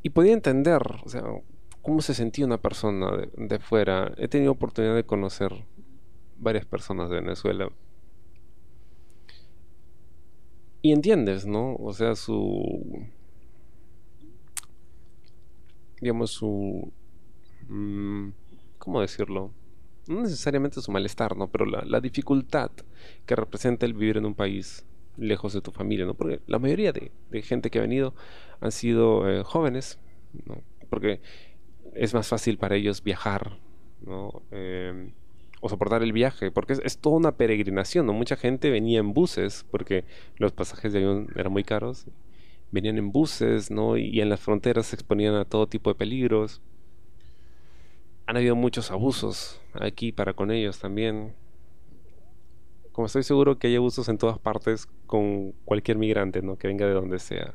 Y 0.04 0.10
podía 0.10 0.34
entender, 0.34 0.82
o 1.06 1.08
sea, 1.08 1.24
cómo 1.82 2.02
se 2.02 2.14
sentía 2.14 2.46
una 2.46 2.58
persona 2.58 3.10
de 3.38 3.60
fuera. 3.60 4.12
He 4.18 4.28
tenido 4.28 4.52
oportunidad 4.52 4.96
de 4.96 5.06
conocer 5.06 5.54
varias 6.40 6.66
personas 6.66 7.10
de 7.10 7.18
Venezuela. 7.18 7.70
Y 10.82 10.92
entiendes, 10.92 11.46
¿no? 11.46 11.76
O 11.76 11.92
sea, 11.94 12.16
su 12.16 13.08
digamos, 16.02 16.32
su... 16.32 16.92
Mm, 17.68 18.30
¿Cómo 18.78 19.02
decirlo? 19.02 19.52
No 20.08 20.22
necesariamente 20.22 20.82
su 20.82 20.92
malestar, 20.92 21.36
¿no? 21.36 21.50
Pero 21.50 21.66
la, 21.66 22.00
dificultad 22.00 22.72
que 23.26 23.36
representa 23.36 23.86
el 23.86 23.94
vivir 23.94 24.18
en 24.18 24.26
un 24.26 24.36
país 24.36 24.86
lejos 25.18 25.54
de 25.54 25.62
tu 25.62 25.72
familia, 25.72 26.06
¿no? 26.06 26.14
Porque 26.14 26.40
la 26.48 26.60
mayoría 26.60 26.94
de, 26.94 27.12
gente 27.42 27.70
que 27.70 27.80
ha 27.80 27.82
venido 27.82 28.14
han 28.62 28.72
sido 28.72 29.30
eh, 29.30 29.44
jóvenes, 29.44 30.00
¿no? 30.46 30.62
Porque 30.90 31.22
es 31.94 32.14
más 32.14 32.28
fácil 32.28 32.58
para 32.58 32.76
ellos 32.76 33.04
viajar, 33.04 33.58
¿no? 34.06 34.44
Em, 34.52 35.12
o 35.62 35.70
soportar 35.70 36.04
el 36.04 36.14
viaje, 36.14 36.52
porque 36.52 36.74
es, 36.84 36.98
toda 37.00 37.18
una 37.18 37.38
peregrinación, 37.38 38.06
¿no? 38.06 38.14
Mucha 38.14 38.36
gente 38.36 38.70
venía 38.70 39.00
en 39.00 39.14
buses, 39.14 39.66
porque 39.72 40.06
los 40.38 40.52
pasajes 40.52 40.94
de 40.94 41.00
avión 41.00 41.28
eran 41.36 41.52
muy 41.52 41.64
caros, 41.64 42.06
venían 42.72 42.98
en 42.98 43.12
buses, 43.12 43.72
¿no? 43.72 43.98
Y 43.98 44.22
en 44.22 44.30
las 44.30 44.40
fronteras 44.40 44.88
se 44.88 44.96
exponían 44.96 45.36
a 45.36 45.46
todo 45.46 45.68
tipo 45.68 45.90
de 45.90 45.96
peligros. 45.96 46.62
Han 48.26 48.38
habido 48.38 48.56
muchos 48.56 48.92
abusos 48.92 49.62
aquí 49.74 50.12
para 50.12 50.34
con 50.34 50.52
ellos 50.52 50.80
también. 50.80 51.34
Como 52.92 53.06
estoy 53.06 53.24
seguro 53.24 53.58
que 53.58 53.68
hay 53.68 53.76
abusos 53.76 54.10
en 54.10 54.18
todas 54.18 54.40
partes 54.40 54.88
con 55.06 55.54
cualquier 55.66 55.98
migrante, 55.98 56.42
¿no? 56.42 56.58
Que 56.58 56.68
venga 56.68 56.86
de 56.86 56.94
donde 56.94 57.20
sea. 57.20 57.54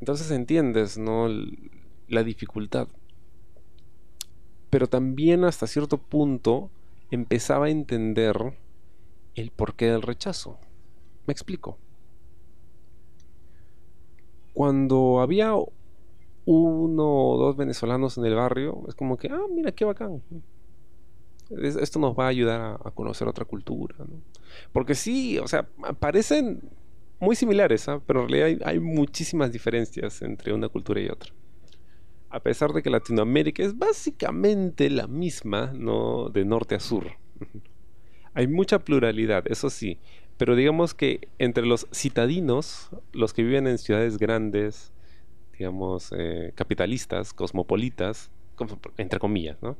Entonces 0.00 0.30
entiendes, 0.30 0.98
¿no? 0.98 1.28
La 2.08 2.22
dificultad. 2.22 2.88
Pero 4.72 4.86
también 4.86 5.44
hasta 5.44 5.66
cierto 5.66 5.98
punto 5.98 6.70
empezaba 7.10 7.66
a 7.66 7.68
entender 7.68 8.54
el 9.34 9.50
porqué 9.50 9.90
del 9.90 10.00
rechazo. 10.00 10.56
Me 11.26 11.32
explico. 11.32 11.76
Cuando 14.54 15.20
había 15.20 15.52
uno 16.46 17.04
o 17.04 17.36
dos 17.36 17.54
venezolanos 17.54 18.16
en 18.16 18.24
el 18.24 18.34
barrio, 18.34 18.82
es 18.88 18.94
como 18.94 19.18
que, 19.18 19.28
ah, 19.28 19.42
mira 19.54 19.72
qué 19.72 19.84
bacán. 19.84 20.22
esto 21.50 21.98
nos 21.98 22.18
va 22.18 22.24
a 22.24 22.28
ayudar 22.28 22.80
a, 22.82 22.90
conocer 22.92 23.28
otra 23.28 23.44
cultura. 23.44 23.94
Porque 24.72 24.94
sí, 24.94 25.38
o 25.38 25.48
sea, 25.48 25.68
parecen 26.00 26.62
muy 27.20 27.36
similares, 27.36 27.90
¿ah? 27.90 28.00
pero 28.06 28.22
en 28.22 28.30
realidad 28.30 28.66
hay, 28.66 28.76
hay, 28.76 28.80
muchísimas 28.80 29.52
diferencias 29.52 30.22
entre 30.22 30.54
una 30.54 30.70
cultura 30.70 30.98
y 30.98 31.10
otra. 31.10 31.30
A 32.32 32.40
pesar 32.40 32.72
de 32.72 32.82
que 32.82 32.88
Latinoamérica 32.88 33.62
es 33.62 33.76
básicamente 33.76 34.88
la 34.88 35.06
misma, 35.06 35.70
¿no? 35.74 36.30
De 36.30 36.46
norte 36.46 36.74
a 36.74 36.80
sur. 36.80 37.06
hay 38.34 38.46
mucha 38.46 38.78
pluralidad, 38.78 39.44
eso 39.46 39.68
sí, 39.68 39.98
pero 40.38 40.56
digamos 40.56 40.94
que 40.94 41.28
entre 41.38 41.66
los 41.66 41.86
citadinos, 41.92 42.88
los 43.12 43.34
que 43.34 43.42
viven 43.42 43.66
en 43.66 43.76
ciudades 43.76 44.16
grandes, 44.16 44.92
digamos, 45.58 46.10
eh, 46.16 46.52
capitalistas, 46.54 47.34
cosmopolitas, 47.34 48.30
entre 48.96 49.18
comillas, 49.18 49.62
¿no? 49.62 49.76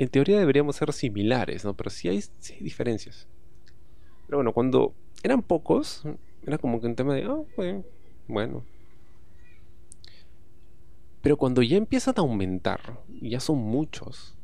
En 0.00 0.08
teoría 0.08 0.40
deberíamos 0.40 0.74
ser 0.74 0.92
similares, 0.92 1.64
¿no? 1.64 1.74
Pero 1.74 1.90
sí 1.90 2.08
hay, 2.08 2.22
diferencias. 2.60 3.28
Pero 4.26 4.38
bueno, 4.38 4.52
cuando 4.52 4.92
eran 5.22 5.42
pocos, 5.42 6.02
era 6.44 6.58
como 6.58 6.80
que 6.80 6.88
un 6.88 6.96
tema 6.96 7.14
de, 7.14 7.28
oh, 7.28 7.46
bueno. 8.26 8.64
Pero 11.24 11.38
cuando 11.38 11.62
ya 11.62 11.78
empiezan 11.78 12.14
a 12.18 12.20
aumentar, 12.20 13.00
y 13.08 13.30
ya 13.30 13.40
son 13.40 13.56
muchos, 13.56 14.36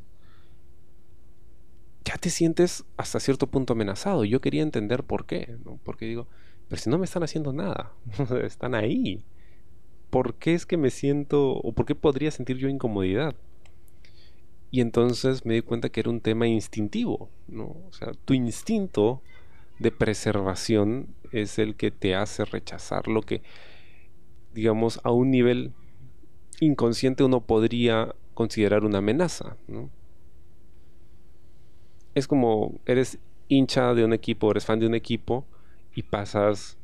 ya 2.03 2.17
te 2.17 2.31
sientes 2.31 2.83
hasta 2.97 3.19
cierto 3.19 3.45
punto 3.45 3.73
amenazado. 3.73 4.25
Yo 4.25 4.41
quería 4.41 4.63
entender 4.63 5.03
por 5.03 5.27
qué, 5.27 5.57
porque 5.83 6.07
digo, 6.07 6.27
pero 6.67 6.81
si 6.81 6.89
no 6.89 6.97
me 6.97 7.05
están 7.05 7.21
haciendo 7.21 7.53
nada, 7.53 7.93
están 8.43 8.73
ahí. 8.73 9.23
¿Por 10.09 10.33
qué 10.33 10.55
es 10.55 10.65
que 10.65 10.75
me 10.75 10.89
siento, 10.89 11.51
o 11.51 11.71
por 11.71 11.85
qué 11.85 11.93
podría 11.93 12.31
sentir 12.31 12.57
yo 12.57 12.67
incomodidad? 12.67 13.35
Y 14.71 14.81
entonces 14.81 15.45
me 15.45 15.53
di 15.53 15.61
cuenta 15.61 15.89
que 15.89 15.99
era 15.99 16.09
un 16.09 16.19
tema 16.19 16.47
instintivo, 16.47 17.29
¿no? 17.47 17.65
O 17.65 17.93
sea, 17.93 18.13
tu 18.25 18.33
instinto 18.33 19.21
de 19.77 19.91
preservación 19.91 21.13
es 21.31 21.59
el 21.59 21.75
que 21.75 21.91
te 21.91 22.15
hace 22.15 22.43
rechazar 22.43 23.07
lo 23.07 23.21
que, 23.21 23.43
digamos, 24.51 24.99
a 25.03 25.11
un 25.11 25.29
nivel 25.29 25.75
inconsciente 26.61 27.25
uno 27.25 27.41
podría 27.41 28.15
considerar 28.33 28.85
una 28.85 28.99
amenaza, 28.99 29.57
¿no? 29.67 29.89
es 32.15 32.27
como 32.27 32.79
eres 32.85 33.19
hincha 33.47 33.93
de 33.93 34.03
un 34.03 34.13
equipo, 34.13 34.51
eres 34.51 34.65
fan 34.65 34.79
de 34.79 34.87
un 34.87 34.95
equipo 34.95 35.45
y 35.95 36.03
pasas 36.03 36.77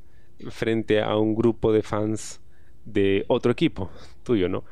frente 0.50 1.02
a 1.02 1.16
un 1.18 1.36
grupo 1.36 1.72
de 1.72 1.84
fans 1.84 2.42
de 2.86 3.26
otro 3.28 3.52
equipo 3.52 3.90
tuyo, 4.24 4.50
¿no? 4.50 4.64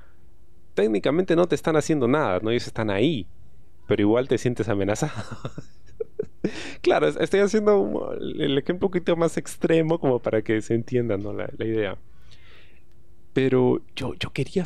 Técnicamente 0.73 1.35
no 1.35 1.47
te 1.47 1.55
están 1.55 1.75
haciendo 1.75 2.07
nada, 2.07 2.39
¿no? 2.41 2.51
Ellos 2.51 2.67
están 2.67 2.89
ahí, 2.89 3.27
pero 3.87 4.01
igual 4.01 4.27
te 4.27 4.37
sientes 4.37 4.67
amenazado. 4.69 5.13
claro, 6.81 7.07
estoy 7.07 7.39
haciendo 7.39 8.13
el 8.13 8.57
ejemplo 8.57 8.87
un 8.87 8.91
poquito 8.91 9.15
más 9.15 9.37
extremo 9.37 9.99
como 9.99 10.19
para 10.19 10.41
que 10.41 10.61
se 10.61 10.75
entienda 10.75 11.17
¿no? 11.17 11.33
la, 11.33 11.49
idea. 11.59 11.97
Pero 13.33 13.81
yo, 13.95 14.13
yo 14.15 14.31
quería 14.31 14.63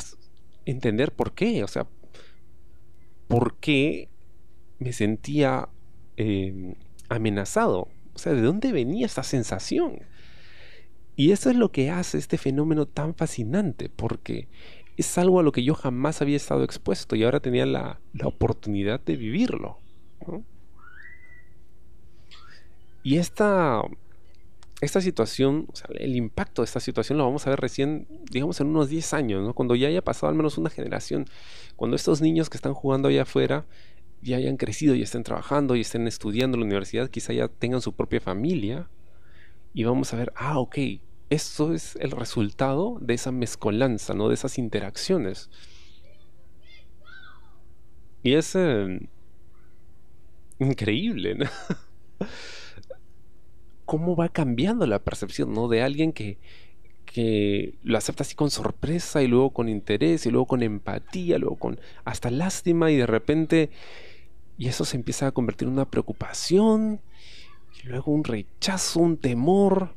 entender 0.70 1.12
por 1.12 1.32
qué, 1.34 1.64
o 1.64 1.68
sea, 1.68 1.86
por 3.28 3.56
qué 3.58 4.08
me 4.78 4.92
sentía 4.92 5.68
em, 6.16 6.74
amenazado. 7.08 7.88
O 8.14 8.18
sea, 8.18 8.32
¿de 8.32 8.42
dónde 8.42 8.72
venía 8.72 9.06
esta 9.06 9.22
sensación? 9.22 10.00
Y 11.16 11.32
eso 11.32 11.50
es 11.50 11.56
lo 11.56 11.70
que 11.70 11.90
hace 11.90 12.18
este 12.18 12.38
fenómeno 12.38 12.86
tan 12.86 13.14
fascinante, 13.14 13.90
porque 13.90 14.48
es 14.96 15.18
algo 15.18 15.40
a 15.40 15.42
lo 15.42 15.52
que 15.52 15.62
yo 15.62 15.74
jamás 15.74 16.22
había 16.22 16.36
estado 16.36 16.64
expuesto 16.64 17.16
y 17.16 17.24
ahora 17.24 17.40
tenía 17.40 17.66
la, 17.66 18.00
oportunidad 18.24 19.00
de 19.00 19.16
vivirlo. 19.16 19.78
Y 23.02 23.16
esta, 23.16 23.82
esta 24.80 25.00
situación, 25.00 25.66
o 25.70 25.76
sea, 25.76 25.88
el 25.94 26.16
impacto 26.16 26.62
de 26.62 26.66
esta 26.66 26.80
situación 26.80 27.18
lo 27.18 27.24
vamos 27.24 27.46
a 27.46 27.50
ver 27.50 27.60
recién, 27.60 28.06
digamos, 28.30 28.60
en 28.60 28.68
unos 28.68 28.88
10 28.88 29.12
años, 29.14 29.44
¿no? 29.44 29.54
cuando 29.54 29.74
ya 29.74 29.88
haya 29.88 30.02
pasado 30.02 30.28
al 30.28 30.36
menos 30.36 30.58
una 30.58 30.70
generación, 30.70 31.26
cuando 31.76 31.96
estos 31.96 32.20
niños 32.20 32.48
que 32.48 32.56
están 32.56 32.74
jugando 32.74 33.08
allá 33.08 33.22
afuera 33.22 33.66
ya 34.22 34.36
hayan 34.36 34.56
crecido 34.56 34.94
y 34.94 35.02
estén 35.02 35.22
trabajando 35.22 35.76
y 35.76 35.80
estén 35.80 36.06
estudiando 36.06 36.56
en 36.56 36.60
la 36.60 36.66
universidad, 36.66 37.08
quizá 37.08 37.32
ya 37.32 37.48
tengan 37.48 37.80
su 37.80 37.94
propia 37.94 38.20
familia, 38.20 38.88
y 39.72 39.84
vamos 39.84 40.12
a 40.12 40.16
ver, 40.16 40.32
ah, 40.36 40.58
ok, 40.58 40.78
eso 41.30 41.72
es 41.72 41.96
el 41.96 42.10
resultado 42.10 42.98
de 43.00 43.14
esa 43.14 43.30
mezcolanza, 43.30 44.14
¿no? 44.14 44.28
De 44.28 44.34
esas 44.34 44.58
interacciones. 44.58 45.48
Y 48.22 48.34
es 48.34 48.54
em, 48.56 49.06
increíble, 50.58 51.36
¿no? 51.36 51.46
Cómo 53.90 54.14
va 54.14 54.28
cambiando 54.28 54.86
la 54.86 55.00
percepción, 55.00 55.52
¿no? 55.52 55.66
De 55.66 55.82
alguien 55.82 56.12
que, 56.12 56.38
que 57.06 57.74
lo 57.82 57.98
acepta 57.98 58.22
así 58.22 58.36
con 58.36 58.52
sorpresa 58.52 59.20
y 59.20 59.26
luego 59.26 59.50
con 59.50 59.68
interés 59.68 60.26
y 60.26 60.30
luego 60.30 60.46
con 60.46 60.62
empatía, 60.62 61.38
luego 61.38 61.56
con 61.56 61.80
hasta 62.04 62.30
lástima 62.30 62.92
y 62.92 62.96
de 62.96 63.06
repente 63.06 63.70
y 64.56 64.68
eso 64.68 64.84
se 64.84 64.96
empieza 64.96 65.26
a 65.26 65.32
convertir 65.32 65.66
en 65.66 65.74
una 65.74 65.90
preocupación 65.90 67.00
y 67.82 67.88
luego 67.88 68.12
un 68.12 68.22
rechazo, 68.22 69.00
un 69.00 69.16
temor. 69.16 69.96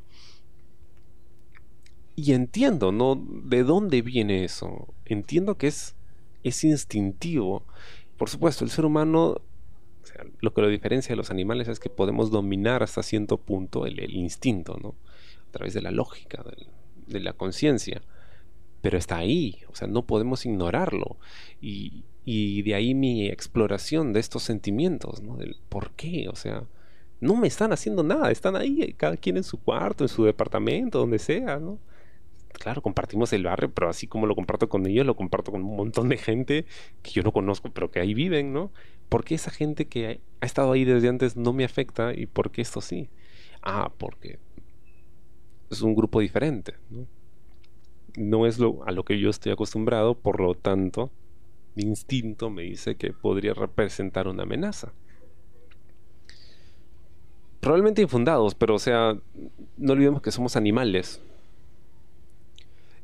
Y 2.16 2.32
entiendo, 2.32 2.90
¿no? 2.90 3.14
¿De 3.44 3.62
dónde 3.62 4.02
viene 4.02 4.42
eso? 4.42 4.88
Entiendo 5.04 5.56
que 5.56 5.68
es, 5.68 5.94
es 6.42 6.64
instintivo. 6.64 7.62
Por 8.16 8.28
supuesto, 8.28 8.64
el 8.64 8.70
ser 8.70 8.86
humano, 8.86 9.40
lo 10.40 10.54
que 10.54 10.60
lo 10.60 10.68
diferencia 10.68 11.12
de 11.12 11.16
los 11.16 11.30
animales 11.30 11.68
es 11.68 11.80
que 11.80 11.90
podemos 11.90 12.30
dominar 12.30 12.82
hasta 12.82 13.02
cierto 13.02 13.38
punto 13.38 13.86
el, 13.86 13.98
instinto, 14.14 14.78
¿no? 14.82 14.94
A 15.48 15.52
través 15.52 15.74
de 15.74 15.82
la 15.82 15.90
lógica, 15.90 16.44
de 17.06 17.20
la 17.20 17.32
conciencia. 17.32 18.02
Pero 18.80 18.98
está 18.98 19.16
ahí, 19.16 19.60
o 19.68 19.74
sea, 19.74 19.88
no 19.88 20.06
podemos 20.06 20.44
ignorarlo. 20.44 21.16
Y, 21.60 22.04
y 22.24 22.62
de 22.62 22.74
ahí 22.74 22.94
mi 22.94 23.28
exploración 23.28 24.12
de 24.12 24.20
estos 24.20 24.42
sentimientos, 24.42 25.22
¿no? 25.22 25.36
Del 25.36 25.56
por 25.68 25.92
qué, 25.92 26.28
o 26.28 26.36
sea, 26.36 26.64
no 27.20 27.36
me 27.36 27.48
están 27.48 27.72
haciendo 27.72 28.02
nada, 28.02 28.30
están 28.30 28.56
ahí, 28.56 28.94
cada 28.96 29.16
quien 29.16 29.36
en 29.36 29.44
su 29.44 29.58
cuarto, 29.58 30.04
en 30.04 30.08
su 30.08 30.24
departamento, 30.24 30.98
donde 30.98 31.18
sea, 31.18 31.58
¿no? 31.58 31.78
Claro, 32.52 32.82
compartimos 32.82 33.32
el 33.32 33.44
barrio, 33.44 33.72
pero 33.72 33.88
así 33.88 34.06
como 34.06 34.26
lo 34.26 34.34
comparto 34.36 34.68
con 34.68 34.86
ellos, 34.86 35.04
lo 35.04 35.16
comparto 35.16 35.50
con 35.50 35.62
un 35.62 35.76
montón 35.76 36.08
de 36.08 36.16
gente 36.16 36.66
que 37.02 37.10
yo 37.10 37.22
no 37.22 37.32
conozco, 37.32 37.70
pero 37.70 37.90
que 37.90 38.00
ahí 38.00 38.14
viven, 38.14 38.52
¿no? 38.52 38.70
¿Por 39.08 39.24
qué 39.24 39.34
esa 39.34 39.50
gente 39.50 39.86
que 39.86 40.20
ha 40.40 40.46
estado 40.46 40.72
ahí 40.72 40.84
desde 40.84 41.08
antes 41.08 41.36
no 41.36 41.52
me 41.52 41.64
afecta 41.64 42.14
y 42.14 42.26
por 42.26 42.50
qué 42.50 42.62
esto 42.62 42.80
sí? 42.80 43.08
Ah, 43.62 43.92
porque 43.96 44.38
es 45.70 45.82
un 45.82 45.94
grupo 45.94 46.20
diferente, 46.20 46.74
¿no? 46.90 47.06
No 48.16 48.46
es 48.46 48.58
lo, 48.58 48.84
a 48.86 48.92
lo 48.92 49.04
que 49.04 49.18
yo 49.18 49.28
estoy 49.28 49.52
acostumbrado, 49.52 50.14
por 50.14 50.40
lo 50.40 50.54
tanto, 50.54 51.10
mi 51.74 51.82
instinto 51.82 52.48
me 52.50 52.62
dice 52.62 52.94
que 52.94 53.12
podría 53.12 53.54
representar 53.54 54.28
una 54.28 54.44
amenaza. 54.44 54.92
Probablemente 57.60 58.02
infundados, 58.02 58.54
pero 58.54 58.74
o 58.74 58.78
sea, 58.78 59.16
no 59.76 59.92
olvidemos 59.92 60.22
que 60.22 60.30
somos 60.30 60.54
animales. 60.54 61.20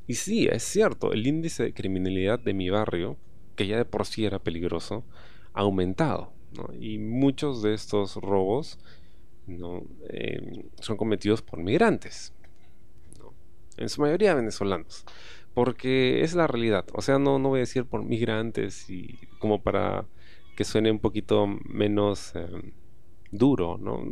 Y 0.07 0.15
sí, 0.15 0.47
es 0.47 0.63
cierto, 0.63 1.13
el 1.13 1.27
índice 1.27 1.65
de 1.65 1.73
criminalidad 1.73 2.39
de 2.39 2.53
mi 2.53 2.69
barrio, 2.69 3.17
que 3.57 3.67
ya 3.67 3.79
de 3.79 3.85
por 3.85 4.07
sí 4.07 4.25
era 4.25 4.39
peligroso, 4.39 5.05
aumentado. 5.53 6.33
Y 6.79 6.99
muchos 6.99 7.63
de 7.63 7.75
estos 7.75 8.17
robos. 8.17 8.79
Em, 9.49 10.63
son 10.81 10.97
cometidos 10.97 11.43
por 11.43 11.59
migrantes. 11.59 12.33
En 13.77 13.89
su 13.89 14.01
mayoría 14.01 14.35
venezolanos 14.35 15.05
porque 15.55 16.23
es 16.23 16.35
la 16.35 16.47
realidad. 16.47 16.87
O 16.95 17.03
sea, 17.03 17.19
no, 17.19 17.39
no 17.39 17.49
voy 17.51 17.59
a 17.59 17.61
decir 17.61 17.85
por 17.85 18.05
migrantes 18.05 18.89
y 18.91 19.19
como 19.39 19.63
para 19.63 20.07
que 20.57 20.65
suene 20.65 20.91
un 20.91 20.99
poquito 20.99 21.47
menos 21.47 22.35
em, 22.35 22.73
duro, 23.31 23.79
¿no? 23.79 24.03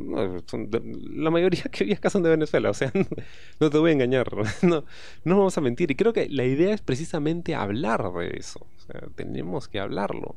la 1.10 1.30
mayoría 1.30 1.64
que 1.72 1.84
vi 1.84 1.92
acá 1.92 2.10
son 2.10 2.22
de 2.22 2.30
Venezuela, 2.30 2.70
o 2.70 2.74
sea, 2.74 2.92
no, 3.60 3.70
te 3.70 3.78
voy 3.78 3.90
a 3.90 3.94
engañar, 3.94 4.30
no, 4.62 4.84
no 5.24 5.36
vamos 5.38 5.58
a 5.58 5.60
mentir. 5.60 5.90
Y 5.90 5.94
creo 5.94 6.12
que 6.12 6.28
la 6.28 6.44
idea 6.44 6.74
es 6.74 6.82
precisamente 6.82 7.54
hablar 7.54 8.12
de 8.12 8.36
eso, 8.36 8.66
tenemos 9.14 9.68
que 9.68 9.80
hablarlo. 9.80 10.36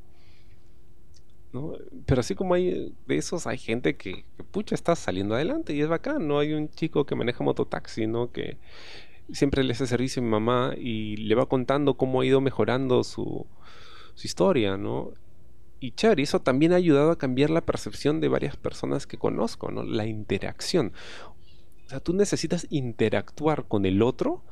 Pero 2.06 2.22
así 2.22 2.34
como 2.34 2.54
hay 2.54 2.94
de 3.08 3.18
esos, 3.18 3.46
hay 3.46 3.58
gente 3.58 3.98
que, 3.98 4.24
que, 4.38 4.44
pucha, 4.44 4.74
está 4.74 4.96
saliendo 4.96 5.36
adelante 5.36 5.74
y 5.74 5.82
es 5.82 5.88
bacán, 5.90 6.28
¿no? 6.28 6.40
Hay 6.40 6.54
un 6.54 6.70
chico 6.70 7.06
que 7.06 7.16
maneja 7.16 7.44
mototaxi, 7.44 8.08
¿no? 8.08 8.32
Que 8.32 8.58
siempre 9.34 9.64
le 9.64 9.74
hace 9.74 9.88
servicio 9.88 10.22
a 10.22 10.26
mi 10.26 10.32
mamá 10.32 10.74
y 10.78 11.18
le 11.18 11.36
va 11.36 11.46
contando 11.46 11.96
cómo 11.96 12.22
ha 12.22 12.26
ido 12.26 12.42
mejorando 12.42 13.04
su, 13.04 13.46
historia, 14.24 14.78
¿no? 14.78 15.14
Y 15.80 15.94
chévere, 15.94 16.22
eso 16.22 16.42
también 16.42 16.74
ha 16.74 16.76
ayudado 16.76 17.10
a 17.10 17.18
cambiar 17.18 17.50
la 17.50 17.62
percepción 17.62 18.22
de 18.22 18.28
varias 18.28 18.56
personas 18.56 19.08
que 19.08 19.18
conozco, 19.18 19.72
¿no? 19.72 19.84
La 19.84 20.06
interacción. 20.06 20.94
O 21.88 21.90
sea, 21.90 22.00
tú 22.00 22.14
necesitas 22.14 22.68
interactuar 22.70 23.66
con 23.68 23.86
el 23.86 24.04
otro 24.04 24.44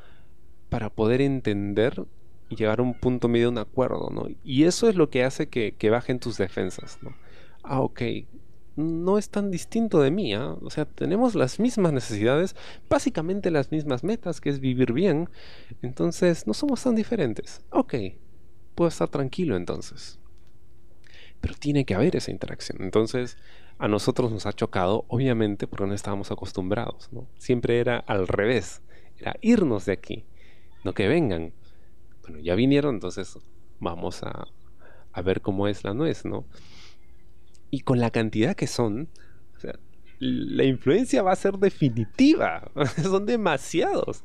para 0.70 0.90
poder 0.90 1.22
entender 1.22 2.04
y 2.50 2.56
llegar 2.56 2.80
a 2.80 2.84
un 2.84 2.94
punto 2.94 3.28
medio 3.28 3.50
un 3.50 3.58
acuerdo, 3.58 4.10
¿no? 4.12 4.28
Y 4.44 4.64
eso 4.64 4.90
es 4.90 4.96
lo 4.96 5.10
que 5.10 5.24
hace 5.24 5.48
que, 5.48 5.76
que 5.78 5.90
bajen 5.90 6.20
tus 6.20 6.38
defensas, 6.38 7.00
¿no? 7.02 7.16
Ah, 7.64 7.82
ok, 7.82 8.02
no 8.80 9.18
es 9.18 9.30
tan 9.30 9.52
distinto 9.52 10.02
de 10.02 10.12
mí. 10.12 10.34
¿ah? 10.34 10.56
O 10.62 10.70
sea, 10.70 10.86
tenemos 10.86 11.36
las 11.36 11.60
mismas 11.60 11.94
necesidades, 11.94 12.56
básicamente 12.90 13.52
las 13.52 13.72
mismas 13.72 14.04
metas, 14.04 14.42
que 14.42 14.50
es 14.50 14.60
vivir 14.60 14.94
bien. 14.94 15.30
Entonces, 15.82 16.48
no 16.48 16.54
somos 16.54 16.84
tan 16.84 16.96
diferentes. 16.96 17.62
Ok, 17.72 17.96
puedo 18.76 18.88
estar 18.88 19.10
tranquilo 19.10 19.56
entonces. 19.56 20.20
Pero 21.42 21.54
tiene 21.56 21.86
que 21.86 21.96
haber 21.96 22.16
esa 22.16 22.32
interacción. 22.32 22.82
Entonces, 22.82 23.38
a 23.78 23.88
nosotros 23.88 24.32
nos 24.32 24.46
ha 24.46 24.54
chocado, 24.54 25.06
obviamente, 25.08 25.68
porque 25.68 25.86
no 25.86 25.94
estábamos 25.94 26.32
acostumbrados. 26.32 27.10
¿no? 27.12 27.28
Siempre 27.38 27.80
era 27.80 27.98
al 27.98 28.28
revés. 28.28 28.82
Era 29.18 29.36
irnos 29.42 29.86
de 29.86 29.94
aquí, 29.94 30.26
no 30.84 30.94
que 30.94 31.08
vengan. 31.08 31.54
Bueno, 32.30 32.44
ya 32.44 32.56
vinieron, 32.56 32.96
entonces 32.96 33.38
vamos 33.80 34.24
a, 34.24 34.48
a 35.12 35.22
ver 35.22 35.42
cómo 35.42 35.68
es 35.68 35.84
la 35.84 35.94
nuez, 35.94 36.26
¿no? 36.26 36.46
y 37.72 37.82
con 37.82 38.00
la 38.00 38.12
cantidad 38.12 38.56
que 38.56 38.68
son, 38.68 39.10
la 40.20 40.66
influencia 40.66 41.24
va 41.24 41.32
a 41.32 41.36
ser 41.38 41.58
definitiva. 41.60 42.70
son 43.02 43.26
demasiados. 43.26 44.24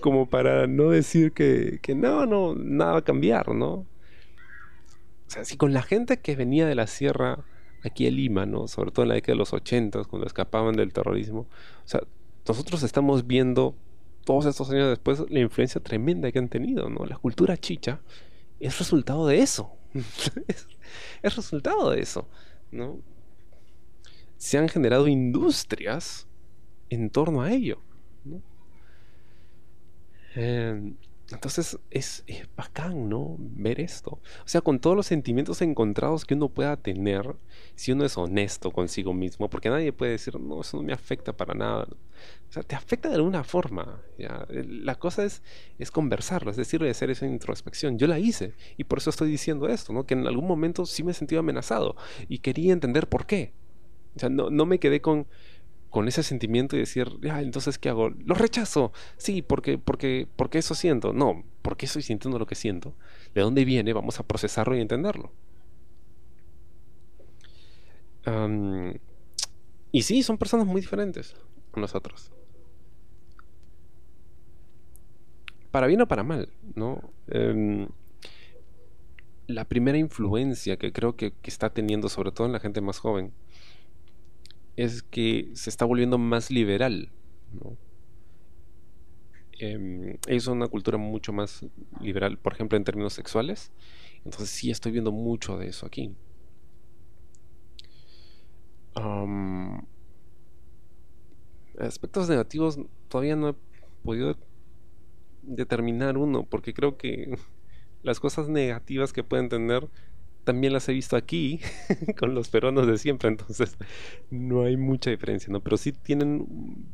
Como 0.00 0.28
para 0.28 0.66
no 0.68 0.90
decir 0.90 1.32
que, 1.32 1.80
que, 1.82 1.94
no, 1.94 2.26
no, 2.26 2.54
nada 2.54 2.92
va 2.92 2.98
a 2.98 3.04
cambiar, 3.04 3.48
¿no? 3.48 3.72
O 3.72 3.86
sea, 5.26 5.44
si 5.44 5.56
con 5.56 5.72
la 5.72 5.82
gente 5.82 6.18
que 6.18 6.36
venía 6.36 6.66
de 6.66 6.76
la 6.76 6.86
sierra 6.86 7.44
aquí 7.82 8.06
a 8.06 8.10
Lima, 8.10 8.46
¿no? 8.46 8.68
Sobre 8.68 8.92
todo 8.92 9.04
en 9.04 9.08
la 9.08 9.14
década 9.16 9.32
de 9.32 9.38
los 9.38 9.52
80, 9.52 10.04
cuando 10.04 10.26
escapaban 10.26 10.76
del 10.76 10.92
terrorismo, 10.92 11.40
o 11.40 11.88
sea, 11.88 12.00
nosotros 12.46 12.84
estamos 12.84 13.26
viendo 13.26 13.74
todos 14.24 14.46
estos 14.46 14.70
años 14.70 14.88
después 14.88 15.22
la 15.28 15.40
influencia 15.40 15.80
tremenda 15.80 16.30
que 16.32 16.38
han 16.38 16.48
tenido, 16.48 16.88
¿no? 16.88 17.04
La 17.04 17.16
cultura 17.16 17.56
chicha 17.56 18.00
es 18.60 18.78
resultado 18.78 19.26
de 19.26 19.40
eso. 19.40 19.76
es 21.22 21.36
resultado 21.36 21.90
de 21.90 22.00
eso. 22.00 22.28
¿no? 22.70 22.98
Se 24.36 24.58
han 24.58 24.68
generado 24.68 25.08
industrias 25.08 26.26
en 26.90 27.10
torno 27.10 27.42
a 27.42 27.52
ello. 27.52 27.80
Em, 30.34 30.96
Entonces 31.32 31.78
es, 31.90 32.22
es, 32.26 32.48
bacán, 32.54 33.08
¿no? 33.08 33.36
Ver 33.38 33.80
esto. 33.80 34.10
O 34.10 34.46
sea, 34.48 34.60
con 34.60 34.78
todos 34.78 34.94
los 34.94 35.06
sentimientos 35.06 35.62
encontrados 35.62 36.24
que 36.26 36.34
uno 36.34 36.50
pueda 36.50 36.76
tener, 36.76 37.36
si 37.74 37.92
uno 37.92 38.04
es 38.04 38.18
honesto 38.18 38.70
consigo 38.70 39.14
mismo, 39.14 39.48
porque 39.48 39.70
nadie 39.70 39.92
puede 39.92 40.12
decir, 40.12 40.38
no, 40.38 40.60
eso 40.60 40.76
no 40.76 40.82
me 40.82 40.92
afecta 40.92 41.34
para 41.34 41.54
nada. 41.54 41.86
O 42.48 42.52
sea, 42.52 42.62
te 42.62 42.76
afecta 42.76 43.08
de 43.08 43.14
alguna 43.14 43.42
forma. 43.42 44.02
¿ya? 44.18 44.46
La 44.50 44.96
cosa 44.96 45.24
es, 45.24 45.42
es 45.78 45.90
conversarlo, 45.90 46.50
es 46.50 46.58
decir, 46.58 46.82
de 46.82 46.90
hacer 46.90 47.10
esa 47.10 47.26
introspección. 47.26 47.98
Yo 47.98 48.06
la 48.06 48.18
hice 48.18 48.52
y 48.76 48.84
por 48.84 48.98
eso 48.98 49.08
estoy 49.08 49.30
diciendo 49.30 49.66
esto, 49.68 49.92
¿no? 49.94 50.04
Que 50.04 50.14
en 50.14 50.26
algún 50.26 50.46
momento 50.46 50.84
sí 50.84 51.02
me 51.02 51.12
he 51.12 51.14
sentido 51.14 51.40
amenazado 51.40 51.96
y 52.28 52.38
quería 52.38 52.72
entender 52.72 53.08
por 53.08 53.26
qué. 53.26 53.52
O 54.14 54.20
sea, 54.20 54.28
no, 54.28 54.50
no 54.50 54.66
me 54.66 54.78
quedé 54.78 55.00
con 55.00 55.26
con 55.94 56.08
ese 56.08 56.24
sentimiento 56.24 56.74
y 56.74 56.80
decir, 56.80 57.08
ya, 57.22 57.40
entonces, 57.40 57.78
¿qué 57.78 57.88
hago? 57.88 58.10
Lo 58.10 58.34
rechazo. 58.34 58.92
Sí, 59.16 59.42
porque, 59.42 59.78
porque, 59.78 60.26
porque 60.34 60.58
eso 60.58 60.74
siento. 60.74 61.12
No, 61.12 61.44
porque 61.62 61.86
estoy 61.86 62.02
sintiendo 62.02 62.36
lo 62.36 62.46
que 62.46 62.56
siento. 62.56 62.96
¿De 63.32 63.42
dónde 63.42 63.64
viene? 63.64 63.92
Vamos 63.92 64.18
a 64.18 64.24
procesarlo 64.24 64.74
y 64.76 64.80
entenderlo. 64.80 65.30
y 69.92 70.02
sí, 70.02 70.24
son 70.24 70.36
personas 70.36 70.66
muy 70.66 70.80
diferentes 70.80 71.36
a 71.72 71.78
nosotros. 71.78 72.32
Para 75.70 75.86
bien 75.86 76.00
o 76.00 76.08
para 76.08 76.24
mal, 76.24 76.48
¿no? 76.74 77.12
Em, 77.28 77.86
la 79.46 79.64
primera 79.64 79.96
influencia 79.96 80.76
que 80.76 80.92
creo 80.92 81.14
que, 81.14 81.34
que 81.34 81.50
está 81.50 81.70
teniendo, 81.70 82.08
sobre 82.08 82.32
todo 82.32 82.48
en 82.48 82.52
la 82.52 82.58
gente 82.58 82.80
más 82.80 82.98
joven, 82.98 83.32
es 84.76 85.02
que 85.02 85.50
se 85.54 85.70
está 85.70 85.84
volviendo 85.84 86.18
más 86.18 86.50
liberal. 86.50 87.10
Em, 89.58 90.18
es 90.26 90.46
una 90.46 90.66
cultura 90.68 90.98
mucho 90.98 91.32
más 91.32 91.64
liberal, 92.00 92.38
por 92.38 92.52
ejemplo, 92.54 92.76
en 92.76 92.84
términos 92.84 93.12
sexuales. 93.12 93.72
Entonces 94.24 94.50
sí 94.50 94.70
estoy 94.70 94.92
viendo 94.92 95.12
mucho 95.12 95.58
de 95.58 95.68
eso 95.68 95.86
aquí. 95.86 96.14
aspectos 101.78 102.28
negativos 102.28 102.78
todavía 103.08 103.36
no 103.36 103.50
he 103.50 103.54
podido 104.04 104.36
determinar 105.42 106.16
uno, 106.16 106.44
porque 106.44 106.74
creo 106.74 106.96
que 106.96 107.36
las 108.02 108.20
cosas 108.20 108.48
negativas 108.48 109.12
que 109.12 109.24
pueden 109.24 109.48
tener 109.48 109.88
también 110.44 110.72
las 110.72 110.88
he 110.88 110.92
visto 110.92 111.16
aquí 111.16 111.60
con 112.18 112.34
los 112.34 112.48
peruanos 112.48 112.86
de 112.86 112.98
siempre, 112.98 113.28
entonces 113.28 113.76
no 114.30 114.62
hay 114.62 114.76
mucha 114.76 115.10
diferencia, 115.10 115.52
¿no? 115.52 115.60
Pero 115.60 115.76
sí 115.76 115.92
tienen 115.92 116.46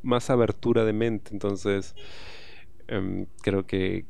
más 0.02 0.30
abertura 0.30 0.84
de 0.84 0.92
mente, 0.92 1.30
entonces 1.32 1.94
em, 2.88 3.26
creo 3.42 3.66
que, 3.66 4.06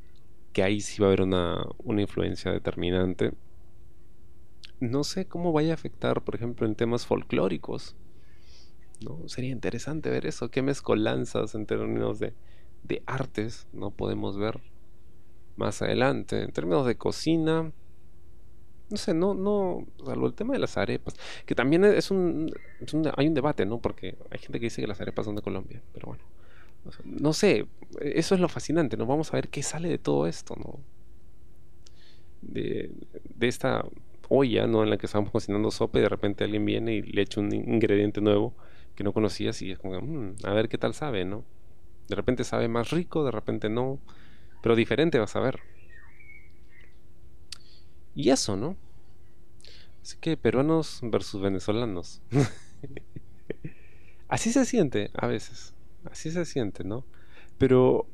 que, 0.52 0.62
ahí 0.62 0.80
sí 0.80 1.00
va 1.00 1.08
a 1.08 1.10
haber 1.10 1.22
una, 1.22 1.64
una, 1.78 2.02
influencia 2.02 2.52
determinante. 2.52 3.32
No 4.80 5.04
sé 5.04 5.26
cómo 5.26 5.52
vaya 5.52 5.72
a 5.72 5.74
afectar, 5.74 6.22
por 6.22 6.34
ejemplo, 6.34 6.66
en 6.66 6.74
temas 6.74 7.06
folclóricos. 7.06 7.96
¿no? 9.04 9.28
Sería 9.28 9.50
interesante 9.50 10.10
ver 10.10 10.26
eso, 10.26 10.50
qué 10.50 10.62
mezcolanzas 10.62 11.54
en 11.54 11.66
términos 11.66 12.18
de, 12.18 12.34
de 12.82 13.02
artes 13.06 13.66
no 13.72 13.90
podemos 13.90 14.38
ver 14.38 14.60
más 15.56 15.82
adelante. 15.82 16.42
En 16.42 16.52
términos 16.52 16.86
de 16.86 16.96
cocina, 16.96 17.72
no 18.90 18.96
sé, 18.96 19.14
no, 19.14 19.34
no, 19.34 19.86
salvo 20.04 20.26
el 20.26 20.34
tema 20.34 20.54
de 20.54 20.58
las 20.58 20.76
arepas, 20.76 21.14
que 21.46 21.54
también 21.54 21.84
es 21.84 22.10
un, 22.10 22.52
hay 23.16 23.28
un 23.28 23.34
debate, 23.34 23.64
¿no? 23.64 23.78
Porque 23.78 24.16
hay 24.30 24.38
gente 24.38 24.58
que 24.58 24.66
dice 24.66 24.80
que 24.80 24.88
las 24.88 25.00
arepas 25.00 25.26
son 25.26 25.36
de 25.36 25.42
Colombia, 25.42 25.80
pero 25.92 26.08
bueno, 26.08 26.24
no 27.04 27.32
sé, 27.32 27.66
eso 28.00 28.34
es 28.34 28.40
lo 28.40 28.48
fascinante, 28.48 28.96
¿no? 28.96 29.06
Vamos 29.06 29.32
a 29.32 29.36
ver 29.36 29.48
qué 29.48 29.62
sale 29.62 29.88
de 29.88 29.98
todo 29.98 30.26
esto, 30.26 30.56
¿no? 30.56 30.80
De, 32.42 32.90
de 33.36 33.48
esta 33.48 33.84
olla, 34.28 34.66
¿no? 34.66 34.82
En 34.82 34.90
la 34.90 34.96
que 34.96 35.06
estamos 35.06 35.30
cocinando 35.30 35.70
sopa 35.70 35.98
y 35.98 36.02
de 36.02 36.08
repente 36.08 36.44
alguien 36.44 36.64
viene 36.64 36.94
y 36.94 37.02
le 37.02 37.22
echa 37.22 37.40
un 37.40 37.52
ingrediente 37.52 38.20
nuevo 38.20 38.54
que 38.94 39.04
no 39.04 39.12
conocías 39.12 39.60
y 39.62 39.72
es 39.72 39.78
como, 39.78 40.00
mmm, 40.00 40.36
a 40.44 40.52
ver 40.52 40.68
qué 40.68 40.78
tal 40.78 40.94
sabe, 40.94 41.24
¿no? 41.24 41.44
De 42.08 42.16
repente 42.16 42.44
sabe 42.44 42.68
más 42.68 42.90
rico, 42.90 43.24
de 43.24 43.30
repente 43.30 43.68
no, 43.68 43.98
pero 44.62 44.74
diferente 44.76 45.18
vas 45.18 45.36
a 45.36 45.40
ver. 45.40 45.60
Y 48.14 48.30
eso, 48.30 48.56
¿no? 48.56 48.76
Así 50.02 50.16
que 50.20 50.36
peruanos 50.36 51.00
versus 51.02 51.40
venezolanos. 51.40 52.22
Así 54.28 54.52
se 54.52 54.64
siente 54.64 55.10
a 55.14 55.26
veces. 55.26 55.74
Así 56.10 56.30
se 56.30 56.44
siente, 56.44 56.84
¿no? 56.84 57.04
Pero 57.58 58.06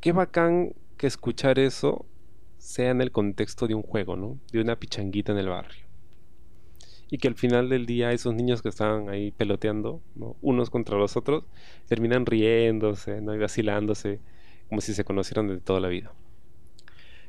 qué 0.00 0.12
bacán 0.12 0.74
que 0.96 1.06
escuchar 1.06 1.58
eso 1.58 2.06
sea 2.58 2.90
en 2.90 3.00
el 3.00 3.10
contexto 3.10 3.66
de 3.66 3.74
un 3.74 3.82
juego, 3.82 4.16
¿no? 4.16 4.38
De 4.52 4.60
una 4.60 4.76
pichanguita 4.76 5.32
en 5.32 5.38
el 5.38 5.48
barrio. 5.48 5.84
Y 7.10 7.18
que 7.18 7.28
al 7.28 7.34
final 7.34 7.68
del 7.68 7.86
día 7.86 8.12
esos 8.12 8.34
niños 8.34 8.62
que 8.62 8.68
estaban 8.68 9.08
ahí 9.08 9.32
peloteando, 9.32 10.00
¿no? 10.14 10.36
unos 10.40 10.70
contra 10.70 10.96
los 10.96 11.16
otros, 11.16 11.44
terminan 11.86 12.24
riéndose, 12.24 13.18
y 13.18 13.38
vacilándose, 13.38 14.20
como 14.68 14.80
si 14.80 14.94
se 14.94 15.04
conocieran 15.04 15.48
de 15.48 15.60
toda 15.60 15.80
la 15.80 15.88
vida. 15.88 16.12